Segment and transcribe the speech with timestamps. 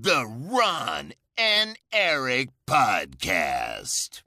[0.00, 4.22] The Ron and Eric Podcast.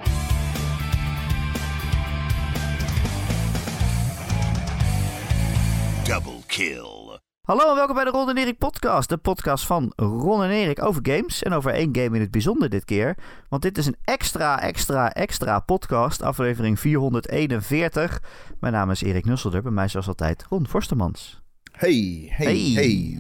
[6.04, 7.20] Double kill.
[7.42, 9.10] Hallo en welkom bij de Ron en Erik podcast.
[9.10, 11.44] De podcast van Ron en Erik over games.
[11.44, 13.18] En over één game in het bijzonder dit keer.
[13.50, 16.22] Want dit is een extra, extra, extra podcast.
[16.22, 18.22] Aflevering 441.
[18.60, 19.62] Mijn naam is Erik Nusselder.
[19.62, 21.42] Bij mij zoals altijd Ron Forstemans.
[21.72, 22.72] Hey, hey, Hey.
[22.74, 23.20] hey,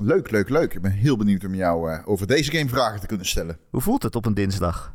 [0.00, 0.74] Leuk, leuk, leuk.
[0.74, 3.58] Ik ben heel benieuwd om jou eh, over deze game vragen te kunnen stellen.
[3.70, 4.94] Hoe voelt het op een dinsdag?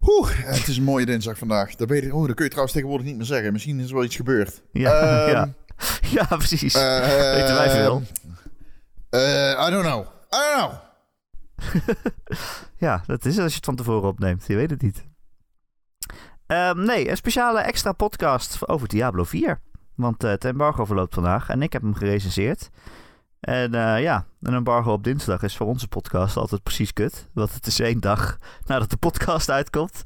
[0.00, 1.74] Oeh, het is een mooie dinsdag vandaag.
[1.74, 3.52] Dat, weet ik, oh, dat kun je trouwens tegenwoordig niet meer zeggen.
[3.52, 4.62] Misschien is er wel iets gebeurd.
[4.72, 5.48] Ja, Ehm, ja.
[6.28, 6.74] ja precies.
[6.74, 8.02] eh, Weten wij veel.
[9.10, 10.06] eh, I don't know.
[10.34, 10.80] I don't know.
[12.76, 14.44] Ja, dat is het als je het van tevoren opneemt.
[14.46, 15.04] Je weet het niet.
[16.46, 19.60] Ehm, nee, een speciale extra podcast over Diablo 4.
[19.94, 22.70] Want eh, het embargo verloopt vandaag en ik heb hem gerecenseerd.
[23.42, 27.28] En eh, ja, een embargo op dinsdag is voor onze podcast altijd precies kut.
[27.32, 30.02] Want het is één dag nadat de podcast uitkomt.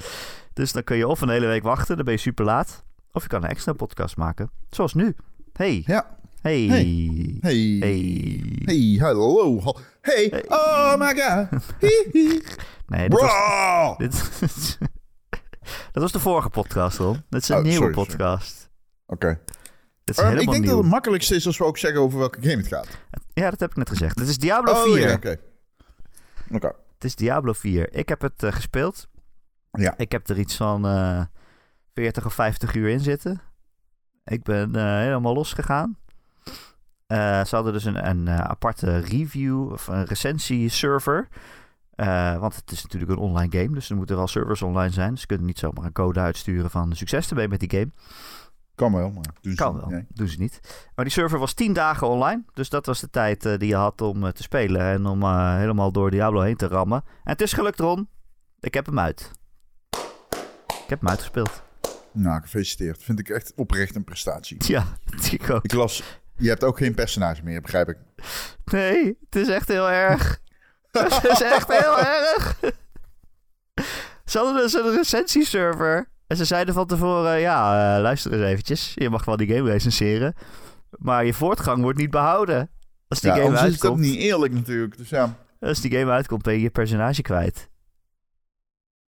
[0.52, 2.84] Dus dan kun je of een hele week wachten, dan ben je super laat.
[3.12, 4.50] Of je kan een extra podcast maken.
[4.70, 5.16] Zoals nu.
[5.52, 5.82] Hey.
[5.86, 6.16] Ja.
[6.40, 6.60] Hey.
[6.66, 7.10] Hey.
[7.40, 7.76] Hey.
[7.80, 8.42] Hey.
[8.64, 9.60] Hey, hallo.
[9.62, 10.28] Hal- Hey.
[10.30, 10.44] Hey.
[10.48, 11.48] Oh my god.
[12.88, 13.94] Nee, dit was, Bro.
[13.98, 14.38] Dit,
[15.92, 17.22] dat was de vorige podcast, Ron.
[17.28, 18.70] Dit is een Oh, nieuwe sorry, podcast.
[19.06, 19.40] Oké.
[20.06, 20.70] Dit is Eh, ik denk nieuw.
[20.70, 22.88] dat het makkelijkste is als we ook zeggen over welke game het gaat.
[23.32, 24.16] Ja, dat heb ik net gezegd.
[24.16, 24.98] Dit is Diablo Oh, 4.
[25.08, 25.36] ja, oké.
[26.52, 26.66] Oké.
[26.94, 27.92] Het is Diablo 4.
[27.94, 29.08] Ik heb het eh, gespeeld.
[29.70, 29.94] Ja.
[29.96, 31.20] Ik heb er iets van eh
[31.94, 33.40] 40 of 50 uur in zitten.
[34.24, 35.96] Ik ben eh, helemaal losgegaan.
[37.08, 41.28] Ze hadden dus een, een aparte review of een recensie-server.
[42.40, 45.10] Want het is natuurlijk een online game, dus er moeten wel servers online zijn.
[45.10, 47.90] Dus ze kunnen niet zomaar een code uitsturen van succes ermee met die game.
[48.76, 50.06] Kan wel, maar doen ze Kan wel, Nee.
[50.08, 50.60] doen ze niet.
[50.94, 52.44] Maar die server was 10 dagen online.
[52.54, 55.22] Dus dat was de tijd eh, die je had om eh, te spelen en om
[55.22, 57.02] eh, helemaal door Diablo heen te rammen.
[57.06, 58.08] En het is gelukt, Ron.
[58.60, 59.30] Ik heb hem uit.
[60.66, 61.62] Ik heb hem uitgespeeld.
[62.12, 63.02] Nou, gefeliciteerd.
[63.02, 64.56] Vind ik echt oprecht een prestatie.
[64.66, 64.84] Ja,
[65.30, 65.64] ik ook.
[65.64, 66.02] Ik las,
[66.36, 67.96] je hebt ook geen personage meer, begrijp ik.
[68.64, 70.40] Nee, het is echt heel erg.
[70.90, 72.58] het is echt heel erg.
[74.24, 76.08] Ze hadden dus een recensieserver.
[76.26, 78.92] En ze zeiden van tevoren, ja, eh, luister eens eventjes.
[78.94, 80.34] Je mag wel die game recenseren.
[80.98, 82.70] Maar je voortgang wordt niet behouden.
[83.08, 84.10] Als die Ja, game anders is het ook uitkomt.
[84.10, 84.96] niet eerlijk natuurlijk.
[84.96, 87.68] Dus ja, Als die game uitkomt, ben je je personage kwijt.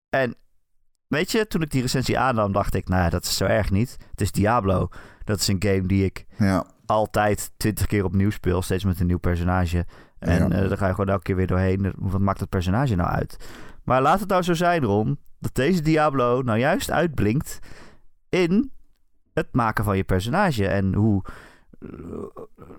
[0.09, 0.35] En
[1.07, 3.97] weet je, toen ik die recensie aannam, dacht ik, nou dat is zo erg niet.
[4.11, 4.89] Het is Diablo.
[5.23, 6.65] Dat is een game die ik ja.
[6.85, 9.85] altijd twintig keer opnieuw speel, steeds met een nieuw personage.
[10.19, 10.55] En Ja.
[10.61, 11.93] eh daar ga je gewoon elke keer weer doorheen.
[11.97, 13.37] Wat maakt dat personage nou uit?
[13.83, 17.59] Maar laat het nou zo zijn, Ron, dat deze Diablo nou juist uitblinkt
[18.29, 18.71] in
[19.33, 20.67] het maken van je personage.
[20.67, 21.23] En hoe,
[21.79, 21.89] eh,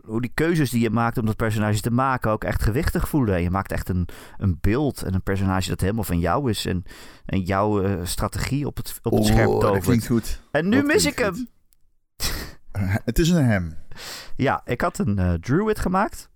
[0.05, 3.35] hoe die keuzes die je maakt om dat personage te maken ook echt gewichtig voelen.
[3.35, 6.67] En je maakt echt een, een beeld en een personage dat helemaal van jou is.
[6.67, 6.85] En,
[7.27, 9.85] en jouw eh, strategie op het, op het scherp Oh, dat tovert.
[9.85, 10.41] klinkt goed.
[10.51, 11.49] En nu dat mis ik hem.
[13.05, 13.75] Het is een hem.
[14.37, 16.31] Ja, ik had een eh, druid gemaakt.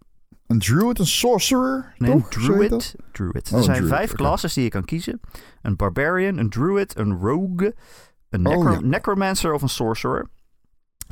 [0.47, 2.29] Een druid, een sorcerer, Nee, een toch?
[2.31, 2.95] Druid.
[3.13, 3.51] druid.
[3.53, 4.17] Oh, er zijn druid, vijf oké.
[4.17, 5.21] classes die je kan kiezen.
[5.63, 7.75] Een barbarian, een druid, een rogue,
[8.29, 8.81] een Oh, ja.
[8.81, 10.29] necromancer of een sorcerer.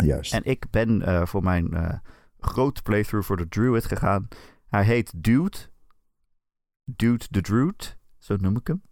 [0.04, 0.32] Juist.
[0.32, 1.98] En ik ben eh, voor mijn eh,
[2.38, 4.28] grote playthrough voor de druid gegaan.
[4.69, 5.56] Hij heet Dude.
[6.84, 7.97] Dude the Druid.
[8.19, 8.82] Zo noem ik hem.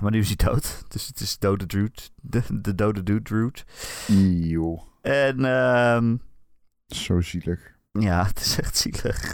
[0.00, 0.82] Maar nu is hij dood.
[0.92, 2.12] Dus het is dode Druid.
[2.16, 3.64] De, de dode Dude Druid.
[4.08, 6.16] Eeuw, En ehm
[6.86, 7.76] zo zielig.
[7.90, 9.32] Ja, het is echt zielig.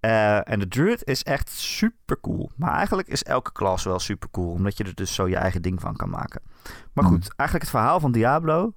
[0.00, 2.50] Eh, en de druid is echt super cool.
[2.56, 4.50] Maar eigenlijk is elke klas wel super cool.
[4.50, 6.40] Omdat je er dus zo je eigen ding van kan maken.
[6.92, 7.12] Maar Hmm.
[7.14, 8.72] goed, eigenlijk het verhaal van Diablo,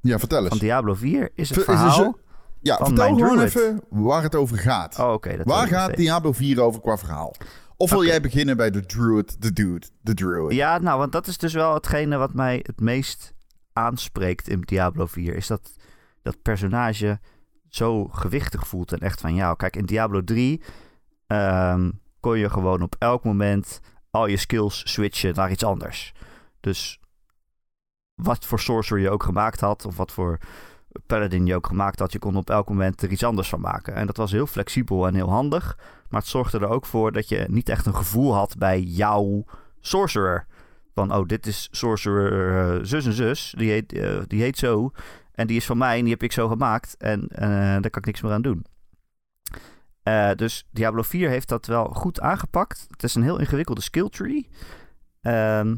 [0.00, 0.48] Ja, vertel eens.
[0.48, 2.12] van Diablo 4, is het Ver- is er verhaal...
[2.12, 2.18] zo-
[2.60, 3.54] ja, van vertel mijn gewoon druid.
[3.56, 4.98] even waar het over gaat.
[4.98, 5.36] Oh, oké.
[5.44, 5.96] waar gaat.
[5.96, 7.34] Diablo 4 over qua verhaal?
[7.76, 10.52] Of wil jij beginnen bij de druid, de dude, de druid?
[10.52, 13.34] Ja, nou, want dat is dus wel hetgene wat mij het meest
[13.72, 15.34] aanspreekt in Diablo 4.
[15.34, 15.76] Is dat
[16.22, 17.20] dat personage
[17.68, 19.56] zo gewichtig voelt en echt van jou.
[19.56, 20.62] Kijk, in Diablo 3
[21.26, 23.80] ehm, kon je gewoon op elk moment
[24.10, 26.12] al je skills switchen naar iets anders.
[26.60, 27.00] Dus
[28.14, 30.38] wat voor sorcerer je ook gemaakt had, of wat voor
[31.06, 33.94] paladin je ook gemaakt had, je kon op elk moment er iets anders van maken.
[33.94, 35.78] En dat was heel flexibel en heel handig.
[36.08, 39.44] Maar het zorgde er ook voor dat je niet echt een gevoel had bij jouw
[39.80, 40.46] sorcerer.
[40.94, 43.54] Van, oh, dit is sorcerer eh, zus en zus.
[43.56, 44.90] Die heet, eh, die heet zo.
[45.38, 46.96] En die is van mij en die heb ik zo gemaakt.
[46.96, 48.66] En eh, daar kan ik niks meer aan doen.
[50.02, 52.86] Eh, dus Diablo 4 heeft dat wel goed aangepakt.
[52.90, 54.48] Het is een heel ingewikkelde skill tree.
[55.20, 55.76] Ehm,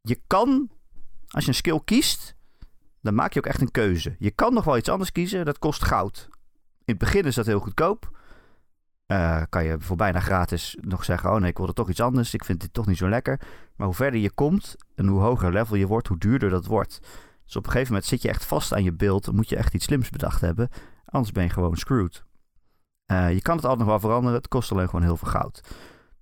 [0.00, 0.70] je kan,
[1.28, 2.34] als je een skill kiest,
[3.00, 4.16] dan maak je ook echt een keuze.
[4.18, 6.28] Je kan nog wel iets anders kiezen, dat kost goud.
[6.84, 8.18] In het begin is dat heel goedkoop.
[9.06, 12.34] eh, kan je voor bijna gratis nog zeggen: Oh nee, ik wilde toch iets anders.
[12.34, 13.40] Ik vind dit toch niet zo lekker.
[13.76, 17.00] Maar hoe verder je komt en hoe hoger level je wordt, hoe duurder dat wordt.
[17.50, 19.24] Dus op een gegeven moment zit je echt vast aan je beeld.
[19.24, 20.68] Dan moet je echt iets slims bedacht hebben.
[21.04, 22.24] Anders ben je gewoon screwed.
[23.06, 24.38] Eh, je kan het altijd nog wel veranderen.
[24.38, 25.60] Het kost alleen gewoon heel veel goud.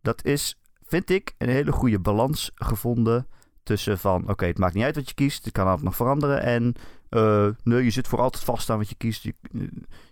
[0.03, 3.27] Dat is, vind ik, een hele goede balans gevonden.
[3.63, 5.45] Tussen van, oké, het maakt niet uit wat je kiest.
[5.45, 6.43] Het kan altijd nog veranderen.
[6.43, 6.75] En
[7.11, 9.23] uh, nee, je zit voor altijd vast aan wat je kiest.
[9.23, 9.35] Je,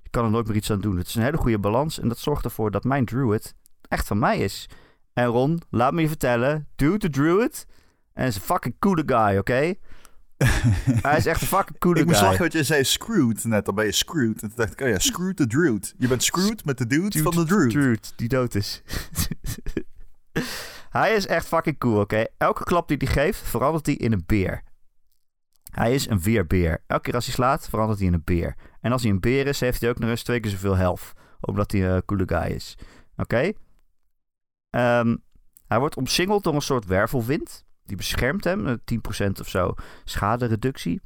[0.02, 0.96] je kan er nooit meer iets aan doen.
[0.96, 2.00] Het is een hele goede balans.
[2.00, 3.54] En dat zorgt ervoor dat mijn druid
[3.88, 4.68] echt van mij is.
[5.12, 6.68] En Ron, laat me je vertellen.
[6.74, 7.66] Dude the druid.
[8.12, 9.74] En is een fucking coole guy, oké?
[11.06, 12.10] Hij is echt een fucking coole ik guy.
[12.12, 13.64] moest lachen wat je zei screwed net.
[13.64, 14.42] Dan ben je screwed.
[14.42, 15.94] En toen dacht ik, oh ja, screwed the druid.
[15.98, 17.70] Je bent screwed met de dude, van de druid.
[17.70, 18.82] Druid, die dood is.
[20.90, 22.24] hij is echt fucking cool, oké?
[22.38, 24.62] Elke klap die hij geeft, verandert hij in een beer.
[25.70, 26.82] Hij is een weerbeer.
[26.86, 28.54] Elke keer als hij slaat, verandert hij in een beer.
[28.80, 31.12] En als hij een beer is, heeft hij ook nog eens twee keer zoveel health.
[31.40, 32.78] Omdat hij een coole guy is.
[33.16, 33.52] Oké?
[34.70, 35.16] Ehm,
[35.66, 37.65] hij wordt omsingeld door een soort wervelwind.
[37.86, 39.74] Die beschermt hem, 10% of zo
[40.04, 41.00] schadereductie.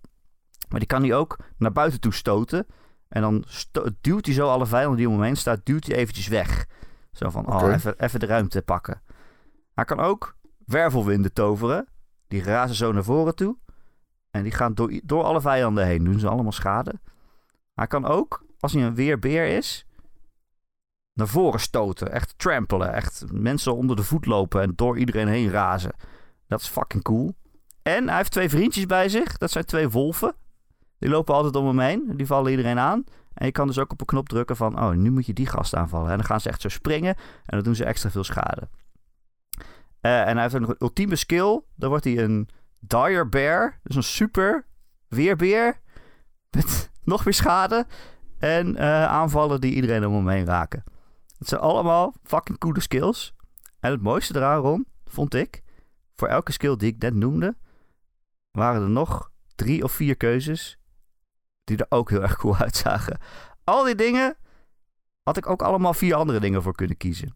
[0.68, 2.66] Maar die kan hij ook naar buiten toe stoten.
[3.08, 3.44] En dan
[4.00, 6.66] duwt hij zo alle vijanden die om hem heen staan, duwt hij eventjes weg.
[7.12, 9.02] Zo van, oh, even, even de ruimte pakken.
[9.74, 10.36] Hij kan ook
[10.66, 11.88] wervelwinden toveren.
[12.28, 13.56] Die razen zo naar voren toe.
[14.30, 16.04] En die gaan door, door alle vijanden heen.
[16.04, 17.00] Doen ze allemaal schade.
[17.74, 19.86] Hij kan ook, als hij een weerbeer is,
[21.12, 22.12] naar voren stoten.
[22.12, 22.92] Echt trampelen.
[22.92, 25.92] Echt mensen onder de voet lopen en door iedereen heen razen.
[26.50, 27.34] Dat is fucking cool.
[27.82, 29.36] En hij heeft twee vriendjes bij zich.
[29.36, 30.34] Dat zijn twee wolven.
[30.98, 32.12] Die lopen altijd om hem heen.
[32.16, 33.04] Die vallen iedereen aan.
[33.34, 34.80] En je kan dus ook op een knop drukken van...
[34.80, 36.10] Oh, nu moet je die gast aanvallen.
[36.10, 37.14] En dan gaan ze echt zo springen.
[37.16, 38.68] En dan doen ze extra veel schade.
[40.00, 41.60] Eh, en hij heeft ook nog een ultieme skill.
[41.76, 42.48] Dan wordt hij een
[42.78, 43.80] Dire Bear.
[43.82, 44.66] Dus een super
[45.08, 45.80] weerbeer.
[46.50, 47.86] Met nog meer schade.
[48.38, 50.84] En eh, aanvallen die iedereen om hem heen raken.
[51.38, 53.34] Het zijn allemaal fucking coole skills.
[53.80, 55.62] En het mooiste eraan, Ron, vond ik...
[56.20, 57.56] Voor elke skill die ik net noemde...
[58.50, 60.78] waren er nog drie of vier keuzes...
[61.64, 63.18] die er ook heel erg cool uitzagen.
[63.64, 64.36] Al die dingen...
[65.22, 67.34] had ik ook allemaal vier andere dingen voor kunnen kiezen.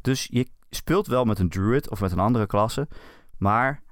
[0.00, 2.88] Dus je speelt wel met een druid of met een andere klasse...
[3.38, 3.82] maar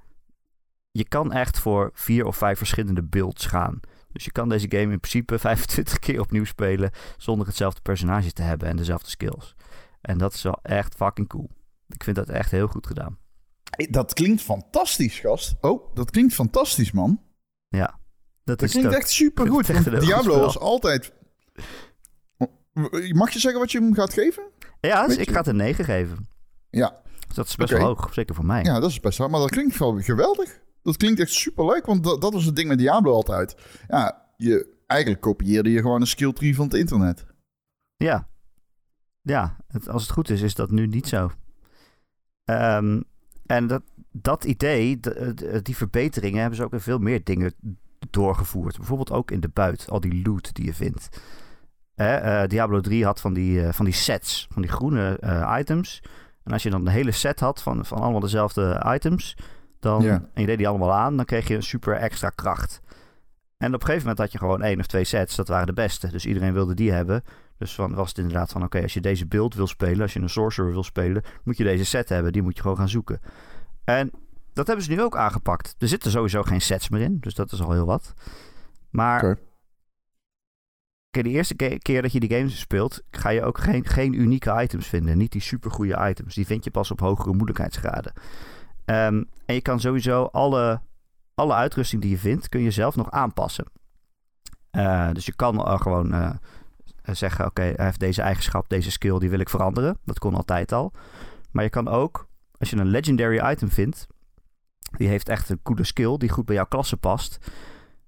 [0.91, 3.79] je kan echt voor vier of vijf verschillende builds gaan.
[4.11, 8.41] Dus je kan deze game in principe 25 keer opnieuw spelen zonder hetzelfde personage te
[8.41, 9.55] hebben en dezelfde skills.
[10.01, 11.49] En dat is wel echt fucking cool.
[11.87, 13.21] Ik vind dat echt heel goed gedaan.
[13.75, 15.55] Hey, Dat klinkt fantastisch, gast.
[15.61, 17.21] Oh, dat klinkt fantastisch, man.
[17.67, 17.99] Ja, dat,
[18.43, 18.95] Dat is klinkt ook.
[18.95, 19.99] echt supergoed.
[19.99, 21.13] Diablo is altijd...
[23.13, 24.43] Mag je zeggen wat je hem gaat geven?
[24.81, 26.27] Ja, dus ik ga het een 9 geven.
[26.69, 28.63] Ja, Dus dat is best wel hoog, zeker voor mij.
[28.63, 29.29] ja dat is best wel.
[29.29, 30.61] Maar dat klinkt wel geweldig.
[30.81, 33.55] Dat klinkt echt superleuk, want dat, dat was het ding met Diablo altijd.
[33.87, 37.25] Ja, je, eigenlijk kopieerde je gewoon een skill tree van het internet.
[37.95, 38.27] Ja,
[39.21, 41.31] ja het- als het goed is, is dat nu niet zo.
[42.43, 43.01] Ehm,
[43.55, 47.53] en dat, dat idee, de- de- die verbeteringen, hebben ze ook in veel meer dingen
[48.09, 48.77] doorgevoerd.
[48.77, 51.09] Bijvoorbeeld ook in de buit, al die loot die je vindt.
[51.95, 56.03] Eh, Diablo 3 had van die, eh, van die sets, van die groene eh, items.
[56.43, 59.37] En als je dan de hele set had van, van allemaal dezelfde items,
[59.79, 60.03] dan,
[60.33, 62.81] en je deed die allemaal aan, dan kreeg je een super extra kracht.
[63.57, 65.73] En op een gegeven moment had je gewoon één of twee sets, dat waren de
[65.73, 66.07] beste.
[66.11, 67.23] Dus iedereen wilde die hebben.
[67.63, 70.19] Dus van, was het inderdaad van, oké, als je deze beeld wil spelen, als je
[70.19, 72.31] een sorcerer wil spelen, moet je deze set hebben.
[72.31, 73.19] Die moet je gewoon gaan zoeken.
[73.83, 74.11] En
[74.53, 75.75] dat hebben ze nu ook aangepakt.
[75.77, 78.13] Er zitten sowieso geen sets meer in, dus dat is al heel wat.
[78.89, 79.39] Maar Oké.
[81.09, 84.13] kijk, de eerste ke- keer dat je die games speelt, ga je ook geen, geen
[84.13, 85.17] unieke items vinden.
[85.17, 86.35] Niet die supergoeie items.
[86.35, 88.13] Die vind je pas op hogere moeilijkheidsgraden.
[88.85, 90.81] Ehm, en je kan sowieso alle,
[91.35, 93.65] alle uitrusting die je vindt, kun je zelf nog aanpassen.
[94.71, 96.13] Eh, dus je kan al gewoon
[97.03, 99.97] eh, zeggen, oké, hij heeft deze eigenschap, deze skill, die wil ik veranderen.
[100.05, 100.91] Dat kon altijd al.
[101.51, 102.27] Maar je kan ook,
[102.59, 104.07] als je een legendary item vindt,
[104.97, 107.37] die heeft echt een coole skill, die goed bij jouw klasse past,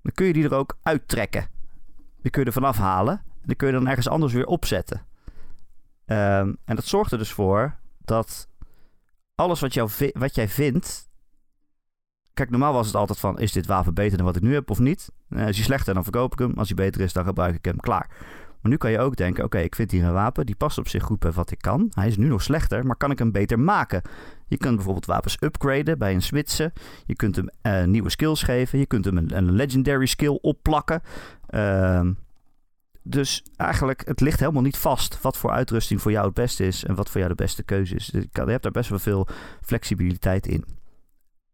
[0.01, 1.47] dan kun je die er ook uittrekken.
[2.21, 3.13] Die kun je er vanaf halen.
[3.13, 5.05] En die kun je dan ergens anders weer opzetten.
[6.05, 8.47] Ehm, en dat zorgt er dus voor dat
[9.35, 11.09] alles wat, jou wat jij vindt.
[12.33, 14.69] Kijk, normaal was het altijd van: is dit wapen beter dan wat ik nu heb
[14.69, 15.11] of niet?
[15.29, 16.53] Eh, is hij slechter, dan verkoop ik hem.
[16.57, 17.79] Als hij beter is, dan gebruik ik hem.
[17.79, 18.09] Klaar.
[18.65, 20.45] Maar nu kan je ook denken: oké, ik vind hier een wapen.
[20.45, 21.91] Die past op zich goed bij wat ik kan.
[21.93, 24.01] Hij is nu nog slechter, maar kan ik hem beter maken?
[24.47, 26.73] Je kunt bijvoorbeeld wapens upgraden bij een switchen.
[27.05, 28.79] Je kunt hem eh, nieuwe skills geven.
[28.79, 31.01] Je kunt hem een, legendary skill opplakken.
[31.47, 32.13] Ehm,
[33.03, 36.83] dus eigenlijk, het ligt helemaal niet vast wat voor uitrusting voor jou het beste is
[36.83, 38.13] en wat voor jou de beste keuze is.
[38.31, 39.27] Kan, je hebt daar best wel veel
[39.61, 40.65] flexibiliteit in.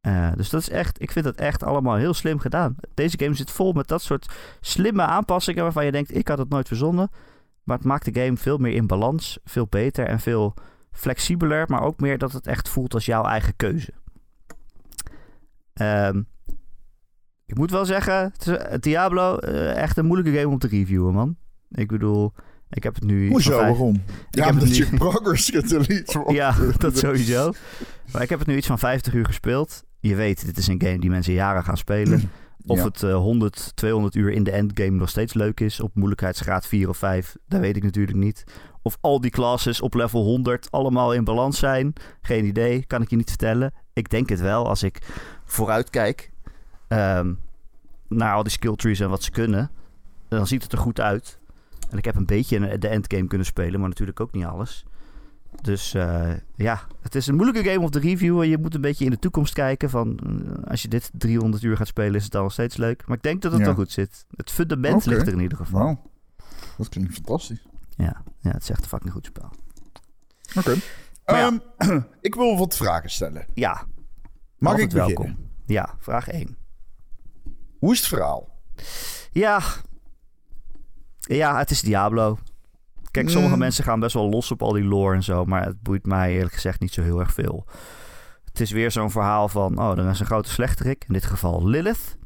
[0.02, 2.76] Eh, dus dat is echt, ik vind dat echt allemaal heel slim gedaan.
[2.94, 6.50] Deze game zit vol met dat soort slimme aanpassingen waarvan je denkt, ik had het
[6.50, 7.10] nooit verzonnen.
[7.64, 10.54] Maar het maakt de game veel meer in balans, veel beter en veel
[10.92, 11.66] flexibeler.
[11.70, 13.94] Maar ook meer dat het echt voelt als jouw eigen keuze.
[15.74, 16.22] Ehm,
[17.46, 21.36] ik moet wel zeggen, uh, Diablo, uh, echt een moeilijke game om te reviewen, man.
[21.72, 22.34] Ik bedoel,
[22.70, 23.30] ik heb het nu...
[23.30, 23.96] Hoezo, vijf- waarom?
[23.96, 26.32] Ik Ja, heb het omdat nu- je progress gedelete wordt.
[26.34, 27.52] Ja, dat sowieso.
[28.12, 29.84] Maar ik heb het nu iets van 50 uur gespeeld.
[30.02, 32.32] Je weet, dit is een game die mensen jaren gaan spelen.
[32.66, 32.84] Of Ja.
[32.84, 35.80] het eh, 100, 200 uur in de endgame nog steeds leuk is.
[35.80, 38.44] Op moeilijkheidsgraad 4 of 5, dat weet ik natuurlijk niet.
[38.82, 41.94] Of al die classes op level 100 allemaal in balans zijn.
[42.22, 43.74] Geen idee, kan ik je niet vertellen.
[43.94, 45.00] Ik denk het wel als ik
[45.46, 46.32] vooruit kijk
[46.88, 47.34] ehm,
[48.08, 49.72] naar al die skill trees en wat ze kunnen.
[50.28, 51.40] Dan ziet het er goed uit.
[51.90, 54.86] En ik heb een beetje de endgame kunnen spelen, maar natuurlijk ook niet alles.
[55.62, 58.48] Dus eh, ja, het is een moeilijke game om te reviewen.
[58.50, 59.90] Je moet een beetje in de toekomst kijken.
[59.90, 63.04] Van, eh, als je dit 300 uur gaat spelen, is het dan nog steeds leuk.
[63.08, 63.66] Maar ik denk dat het Ja.
[63.68, 64.26] wel goed zit.
[64.36, 66.10] Het fundament ligt er in ieder geval.
[66.78, 67.66] Dat klinkt fantastisch.
[67.98, 69.52] Ja, ja, het is echt een fucking goed spel.
[70.58, 70.76] Oké.
[71.26, 71.52] Ja.
[71.78, 73.46] Ehm, ik wil wat vragen stellen.
[73.54, 73.86] Ja,
[74.58, 75.08] Mag ik beginnen?
[75.16, 75.50] welkom.
[75.66, 76.58] Ja, vraag 1.
[77.80, 78.60] Hoe is het verhaal?
[79.32, 79.62] Ja.
[81.20, 82.38] Ja, het is Diablo.
[83.12, 83.60] Kijk, sommige Mm.
[83.60, 85.46] mensen gaan best wel los op al die lore en zo.
[85.46, 87.66] Maar het boeit mij eerlijk gezegd niet zo heel erg veel.
[88.46, 89.80] Het is weer zo'n verhaal van...
[89.80, 91.04] Oh, er is een grote slechterik.
[91.08, 92.18] In dit geval Lilith.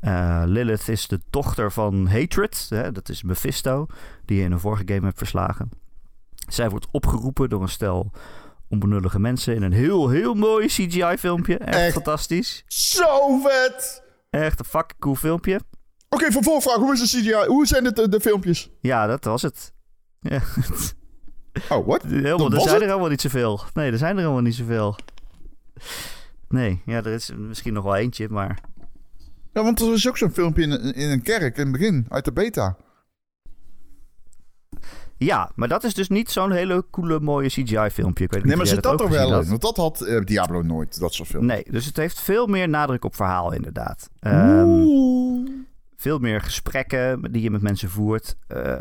[0.00, 2.66] Eh, Lilith is de dochter van Hatred.
[2.68, 2.92] Hè?
[2.92, 3.86] Dat is Mephisto.
[4.24, 5.70] Die je in een vorige game hebt verslagen.
[6.48, 8.10] Zij wordt opgeroepen door een stel
[8.68, 9.54] onbenullige mensen...
[9.54, 11.58] in een heel, heel mooi CGI-filmpje.
[11.58, 11.92] Echt, Echt?
[11.92, 12.64] fantastisch.
[12.66, 14.02] Zo vet!
[14.30, 15.60] Echt een fucking cool filmpje.
[16.08, 16.76] Oké, vervolgvraag.
[16.76, 17.46] Hoe is de CGI?
[17.46, 18.70] Hoe zijn het, de, de filmpjes?
[18.80, 19.72] Ja, dat was het.
[20.28, 20.40] Ja,
[21.68, 22.02] Oh, wat?
[22.02, 22.82] helemaal, er zijn het?
[22.82, 23.60] er helemaal niet zoveel.
[23.74, 24.96] Nee, er zijn er helemaal niet zoveel.
[26.48, 28.58] Nee, ja, er is misschien nog wel eentje, maar...
[29.52, 32.24] Ja, want er is ook zo'n filmpje in, in een kerk in het begin, uit
[32.24, 32.76] de beta.
[35.18, 38.28] Ja, maar dat is dus niet zo'n hele coole, mooie CGI-filmpje.
[38.42, 39.48] Nee, maar zit dat er wel in?
[39.48, 41.46] Want dat had eh, Diablo nooit, dat soort films.
[41.46, 44.10] Nee, dus het heeft veel meer nadruk op verhaal, inderdaad.
[44.20, 45.25] Ehm, Oeh.
[45.96, 48.36] Veel meer gesprekken die je met mensen voert.
[48.46, 48.78] Eh.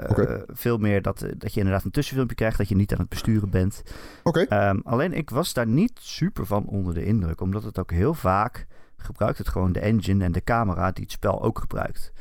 [0.47, 3.09] Veel meer dat, eh, dat je inderdaad een tussenfilmpje krijgt, dat je niet aan het
[3.09, 3.83] besturen bent.
[4.23, 8.13] Ehm, alleen ik was daar niet super van onder de indruk, omdat het ook heel
[8.13, 8.67] vaak
[8.97, 12.13] gebruikt het gewoon de engine en de camera die het spel ook gebruikt.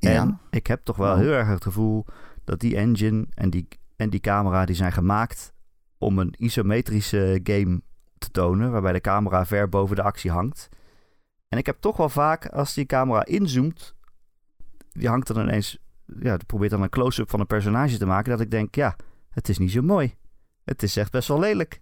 [0.00, 2.04] En ik heb toch wel heel erg het gevoel
[2.44, 5.52] dat die engine en die, en die camera die zijn gemaakt
[5.98, 7.80] om een isometrische game
[8.18, 10.68] te tonen, waarbij de camera ver boven de actie hangt.
[11.48, 13.95] En ik heb toch wel vaak, als die camera inzoomt,
[14.96, 15.78] die hangt dan ineens,
[16.20, 18.96] ja, die probeert dan een close-up van een personage te maken, dat ik denk, ja,
[19.30, 20.14] het is niet zo mooi.
[20.64, 21.80] Het is echt best wel lelijk.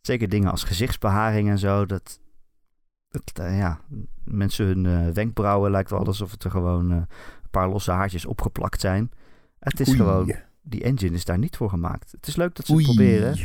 [0.00, 2.20] Zeker dingen als gezichtsbeharing en zo, dat,
[3.08, 3.80] dat eh, ja,
[4.24, 8.26] mensen hun eh, wenkbrauwen lijkt wel alsof het er gewoon eh, een paar losse haartjes
[8.26, 9.10] opgeplakt zijn.
[9.58, 9.96] Het is Oei.
[9.96, 12.12] gewoon, die engine is daar niet voor gemaakt.
[12.12, 13.38] Het is leuk dat ze het proberen,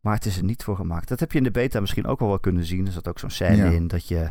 [0.00, 1.08] maar het is er niet voor gemaakt.
[1.08, 2.86] Dat heb je in de beta misschien ook al wel kunnen zien.
[2.86, 3.70] Er zat ook zo'n scène Ja.
[3.70, 4.30] in dat je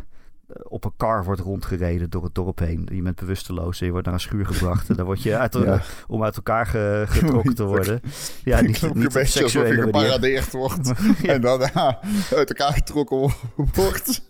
[0.63, 2.87] op een kar wordt rondgereden door het dorp heen.
[2.91, 4.89] Je bent bewusteloos en je wordt naar een schuur gebracht.
[4.89, 5.81] en dan word je uit, Ja.
[6.07, 8.01] om uit elkaar ge- getrokken te worden.
[8.43, 10.91] Ja, niet, niet een beetje alsof je geparadeerd wordt.
[11.25, 11.99] En dan ja,
[12.35, 13.33] uit elkaar getrokken
[13.73, 14.21] wordt.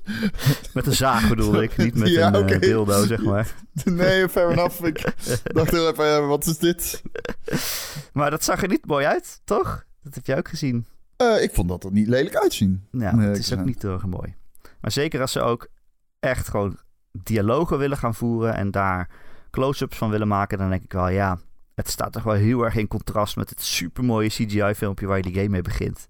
[0.74, 2.60] Met een zaag bedoel ik, niet met een eh, oké.
[2.60, 3.56] dildo, zeg maar.
[3.84, 4.84] Nee, fair enough.
[4.84, 7.02] Ik dacht heel even, eh, wat is dit?
[8.14, 9.86] Maar dat zag er niet mooi uit, toch?
[10.04, 10.86] Dat heb je ook gezien.
[11.18, 12.86] Eh, ik vond dat er niet lelijk uitzien.
[12.92, 14.36] Ja, het is ook niet heel erg mooi.
[14.82, 15.68] Maar zeker als ze ook
[16.30, 16.78] echt gewoon
[17.12, 19.10] dialogen willen gaan voeren en daar
[19.52, 21.40] close-ups van willen maken, dan denk ik wel, ja,
[21.76, 25.34] het staat toch wel heel erg in contrast met het supermooie CGI-filmpje waar je die
[25.34, 26.08] game mee begint.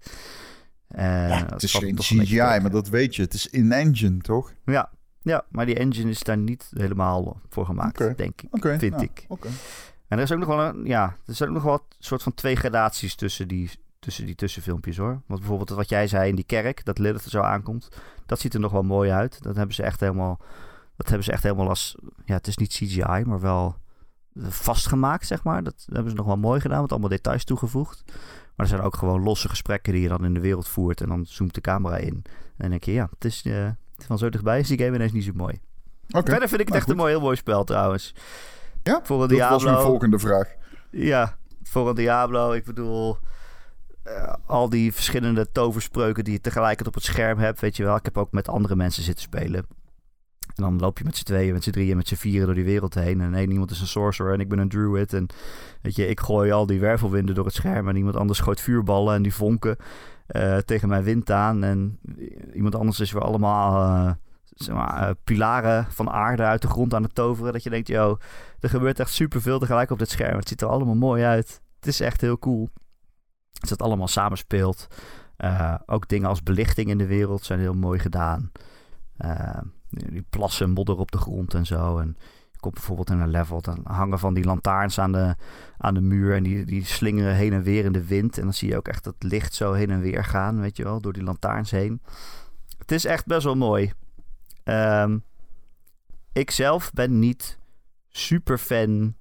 [0.88, 3.22] Ja, dat het is geen CGI, maar dat weet je.
[3.22, 4.52] Het is in-engine, toch?
[4.64, 4.90] Ja,
[5.22, 8.48] ja, maar die engine is daar niet helemaal voor gemaakt, denk ik.
[8.50, 8.78] Oké.
[8.78, 9.24] Vind ik.
[9.28, 9.48] Oké.
[10.08, 12.22] En er is ook nog wel een, ja, er zijn ook nog wel een soort
[12.22, 13.70] van twee gradaties tussen die,
[14.06, 15.20] tussen die tussenfilmpjes hoor.
[15.26, 17.88] Want bijvoorbeeld wat jij zei in die kerk, dat Lilith er zo aankomt,
[18.26, 19.42] dat ziet er nog wel mooi uit.
[19.42, 20.40] Dat hebben ze echt helemaal,
[20.96, 23.76] dat hebben ze echt helemaal als, ja, het is niet CGI, maar wel
[24.48, 25.62] vastgemaakt, zeg maar.
[25.62, 28.02] Dat hebben ze nog wel mooi gedaan, met allemaal details toegevoegd.
[28.06, 31.08] Maar er zijn ook gewoon losse gesprekken die je dan in de wereld voert en
[31.08, 32.22] dan zoomt de camera in.
[32.24, 32.24] En
[32.56, 35.24] dan denk je, ja, het is eh, van zo dichtbij is die game ineens niet
[35.24, 35.60] zo mooi.
[36.10, 36.30] Oké.
[36.30, 36.92] Verder vind ik het Nou, echt goed.
[36.92, 38.14] een mooi, heel mooi spel trouwens.
[38.82, 39.90] Ja, Voor een Dat was mijn Diablo.
[39.90, 40.54] volgende vraag.
[40.90, 42.52] Ja, voor een Diablo.
[42.52, 43.18] Ik bedoel,
[44.06, 47.96] eh, al die verschillende toverspreuken die je tegelijkertijd op het scherm hebt, weet je wel.
[47.96, 49.66] Ik heb ook met andere mensen zitten spelen.
[50.54, 52.64] En dan loop je met z'n tweeën, met z'n drieën, met z'n vieren door die
[52.64, 53.20] wereld heen.
[53.20, 55.12] En één iemand is een sorcerer en ik ben een druid.
[55.12, 55.26] En
[55.82, 57.88] weet je, ik gooi al die wervelwinden door het scherm.
[57.88, 59.76] En iemand anders gooit vuurballen en die vonken
[60.26, 61.64] eh, tegen mijn wind aan.
[61.64, 61.98] En
[62.54, 64.12] iemand anders is weer allemaal eh,
[64.54, 67.52] zeg maar, pilaren van aarde uit de grond aan het toveren.
[67.52, 68.16] Dat je denkt, yo,
[68.60, 70.38] er gebeurt echt superveel tegelijk op dit scherm.
[70.38, 71.60] Het ziet er allemaal mooi uit.
[71.76, 72.70] Het is echt heel cool.
[73.60, 74.86] Dat het allemaal samenspeelt.
[75.38, 78.52] Uh, ook dingen als belichting in de wereld zijn heel mooi gedaan.
[79.18, 79.58] Uh,
[79.90, 81.98] die plassen modder op de grond en zo.
[81.98, 82.16] En
[82.52, 85.36] je komt bijvoorbeeld in een level, dan hangen van die lantaarns aan de,
[85.78, 86.34] aan de muur.
[86.34, 88.38] En die, die slingeren heen en weer in de wind.
[88.38, 90.84] En dan zie je ook echt het licht zo heen en weer gaan, weet je
[90.84, 92.02] wel, door die lantaarns heen.
[92.78, 93.92] Het is echt best wel mooi.
[94.64, 95.24] Um,
[96.32, 97.58] ik zelf ben niet
[98.08, 99.16] super fan.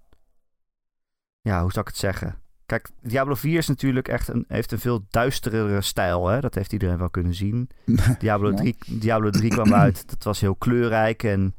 [1.42, 2.39] Ja, hoe zou ik het zeggen?
[2.65, 6.27] Kijk, Diablo 4 is natuurlijk echt een, heeft een veel duisterere stijl.
[6.27, 6.39] Hè?
[6.39, 7.69] Dat heeft iedereen wel kunnen zien.
[8.19, 10.10] Diablo 3, Diablo 3 kwam uit.
[10.10, 11.55] Dat was heel kleurrijk en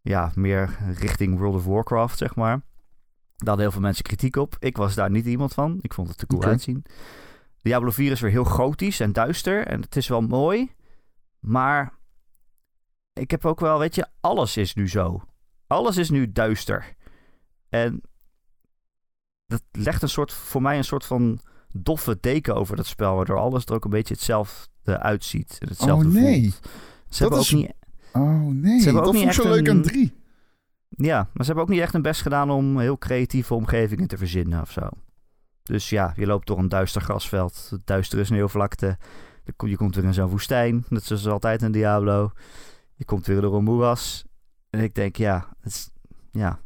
[0.00, 2.60] ja, meer richting World of Warcraft, zeg maar.
[3.36, 4.56] Daar hadden heel veel mensen kritiek op.
[4.58, 5.78] Ik was daar niet iemand van.
[5.80, 6.52] Ik vond het te cool okay.
[6.52, 6.84] uitzien.
[7.62, 9.66] Diablo 4 is weer heel gotisch en duister.
[9.66, 10.72] En het is wel mooi.
[11.38, 11.92] Maar
[13.12, 15.22] ik heb ook wel, weet je, alles is nu zo.
[15.66, 16.94] Alles is nu duister.
[17.68, 18.02] En
[19.52, 21.40] dat legt een soort, voor mij een soort van
[21.72, 25.56] doffe deken over dat spel, waardoor alles er ook een beetje hetzelfde uitziet.
[25.58, 26.50] En hetzelfde oh nee.
[26.50, 26.70] Voelt.
[27.08, 27.54] Ze hebben is...
[27.54, 27.72] ook niet.
[28.12, 30.20] Oh nee, ze hebben dat vond zo leuk aan drie.
[30.88, 34.16] Ja, maar ze hebben ook niet echt een best gedaan om heel creatieve omgevingen te
[34.16, 34.88] verzinnen of zo.
[35.62, 38.98] Dus ja, je loopt door een duister grasveld, duistere sneeuwvlakte.
[39.44, 42.32] Je komt weer in zo'n woestijn, dat is altijd in Diablo.
[42.94, 44.24] Je komt weer door een moeras.
[44.70, 45.90] En ik denk, ja, het is,
[46.30, 46.60] ja,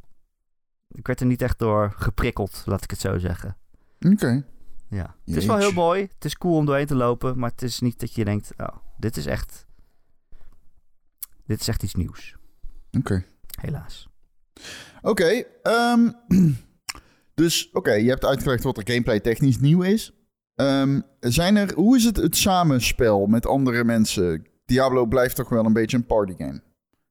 [0.97, 3.57] ik werd er niet echt door geprikkeld, laat ik het zo zeggen.
[3.99, 4.13] Oké.
[4.13, 4.45] Okay.
[4.89, 6.03] Ja, het is wel heel mooi.
[6.15, 8.77] Het is cool om doorheen te lopen, maar het is niet dat je denkt, oh,
[8.99, 9.67] dit is echt,
[11.47, 12.37] dit is echt iets nieuws.
[12.87, 12.99] Oké.
[12.99, 13.27] Okay.
[13.61, 14.09] Helaas.
[15.03, 16.15] Oké, okay, um,
[17.35, 20.13] dus oké, je hebt uitgelegd wat er gameplay technisch nieuw is.
[20.55, 24.47] Um, zijn er, hoe is het het samenspel met andere mensen?
[24.65, 26.63] Diablo blijft toch wel een beetje een partygame.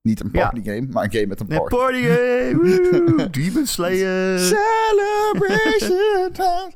[0.06, 0.88] Niet een partygame, ja.
[0.92, 1.64] maar een game met een party.
[1.64, 3.30] Een partygame!
[3.38, 4.40] Demon Slayer!
[4.40, 6.74] Celebration time!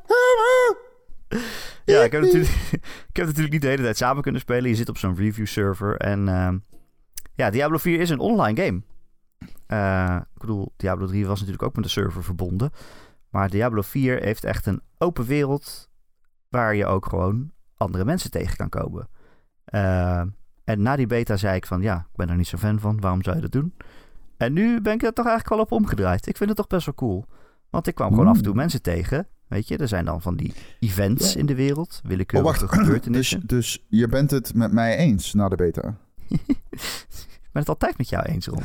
[1.86, 2.52] ja, ik heb, natuurlijk,
[3.10, 4.70] ik heb natuurlijk niet de hele tijd samen kunnen spelen.
[4.70, 5.98] Je zit op zo'n review server.
[5.98, 6.50] En uh,
[7.36, 8.82] ja, Diablo 4 is een online game.
[9.68, 12.72] Uh, ik bedoel, Diablo 3 was natuurlijk ook met de server verbonden.
[13.30, 15.90] Maar Diablo 4 heeft echt een open wereld
[16.48, 19.10] waar je ook gewoon andere mensen tegen kan komen.
[19.74, 20.22] Uh,
[20.70, 23.00] en na die beta zei ik van ja, ik ben er niet zo fan van.
[23.00, 23.74] Waarom zou je dat doen?
[24.38, 26.28] En nu ben ik er toch eigenlijk wel op omgedraaid.
[26.28, 27.26] Ik vind het toch best wel cool.
[27.70, 29.28] Want ik kwam gewoon af en toe mensen tegen.
[29.48, 32.02] Weet je, er zijn dan van die events in de wereld.
[32.04, 33.40] Willekeurige oh, gebeurtenissen.
[33.40, 35.96] Dus, dus je bent het met mij eens na de beta?
[36.28, 38.64] ik ben het altijd met jou eens, Ron.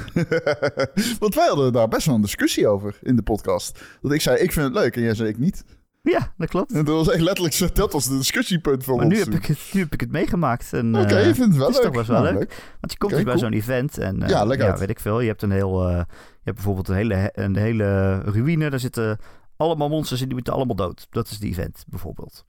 [1.20, 3.80] Want wij hadden daar best wel een discussie over in de podcast.
[4.00, 4.96] Dat ik zei, ik vind het leuk.
[4.96, 5.64] En jij zei, ik niet.
[6.10, 6.72] Ja, dat klopt.
[6.72, 9.14] En dat was echt letterlijk dat was de discussiepunt van maar ons.
[9.14, 10.72] Nu heb, ik het, nu heb ik het meegemaakt.
[10.74, 11.84] Oké, okay, ik vind het wel het leuk.
[11.84, 12.76] is toch best wel nou, leuk.
[12.80, 13.38] Want je komt okay, dus bij cool.
[13.38, 15.20] zo'n event en uh, ja, weet ik veel.
[15.20, 16.04] Je hebt een heel, uh, je
[16.42, 18.70] hebt bijvoorbeeld een hele, een hele ruïne.
[18.70, 19.18] Daar zitten
[19.56, 21.06] allemaal monsters in, die moeten allemaal dood.
[21.10, 22.44] Dat is die event bijvoorbeeld.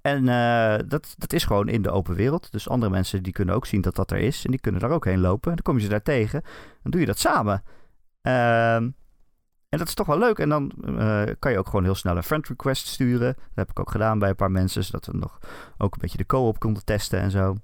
[0.00, 2.52] En uh, dat, dat is gewoon in de open wereld.
[2.52, 4.44] Dus andere mensen die kunnen ook zien dat dat er is.
[4.44, 5.50] En die kunnen daar ook heen lopen.
[5.50, 6.42] En dan kom je ze daar tegen.
[6.82, 7.62] Dan doe je dat samen.
[8.22, 8.88] Ehm
[9.68, 10.38] en dat is toch wel leuk.
[10.38, 13.34] En dan uh, kan je ook gewoon heel snel een friend request sturen.
[13.34, 14.84] Dat heb ik ook gedaan bij een paar mensen.
[14.84, 15.38] Zodat we nog
[15.78, 17.56] ook een beetje de co-op konden testen en zo.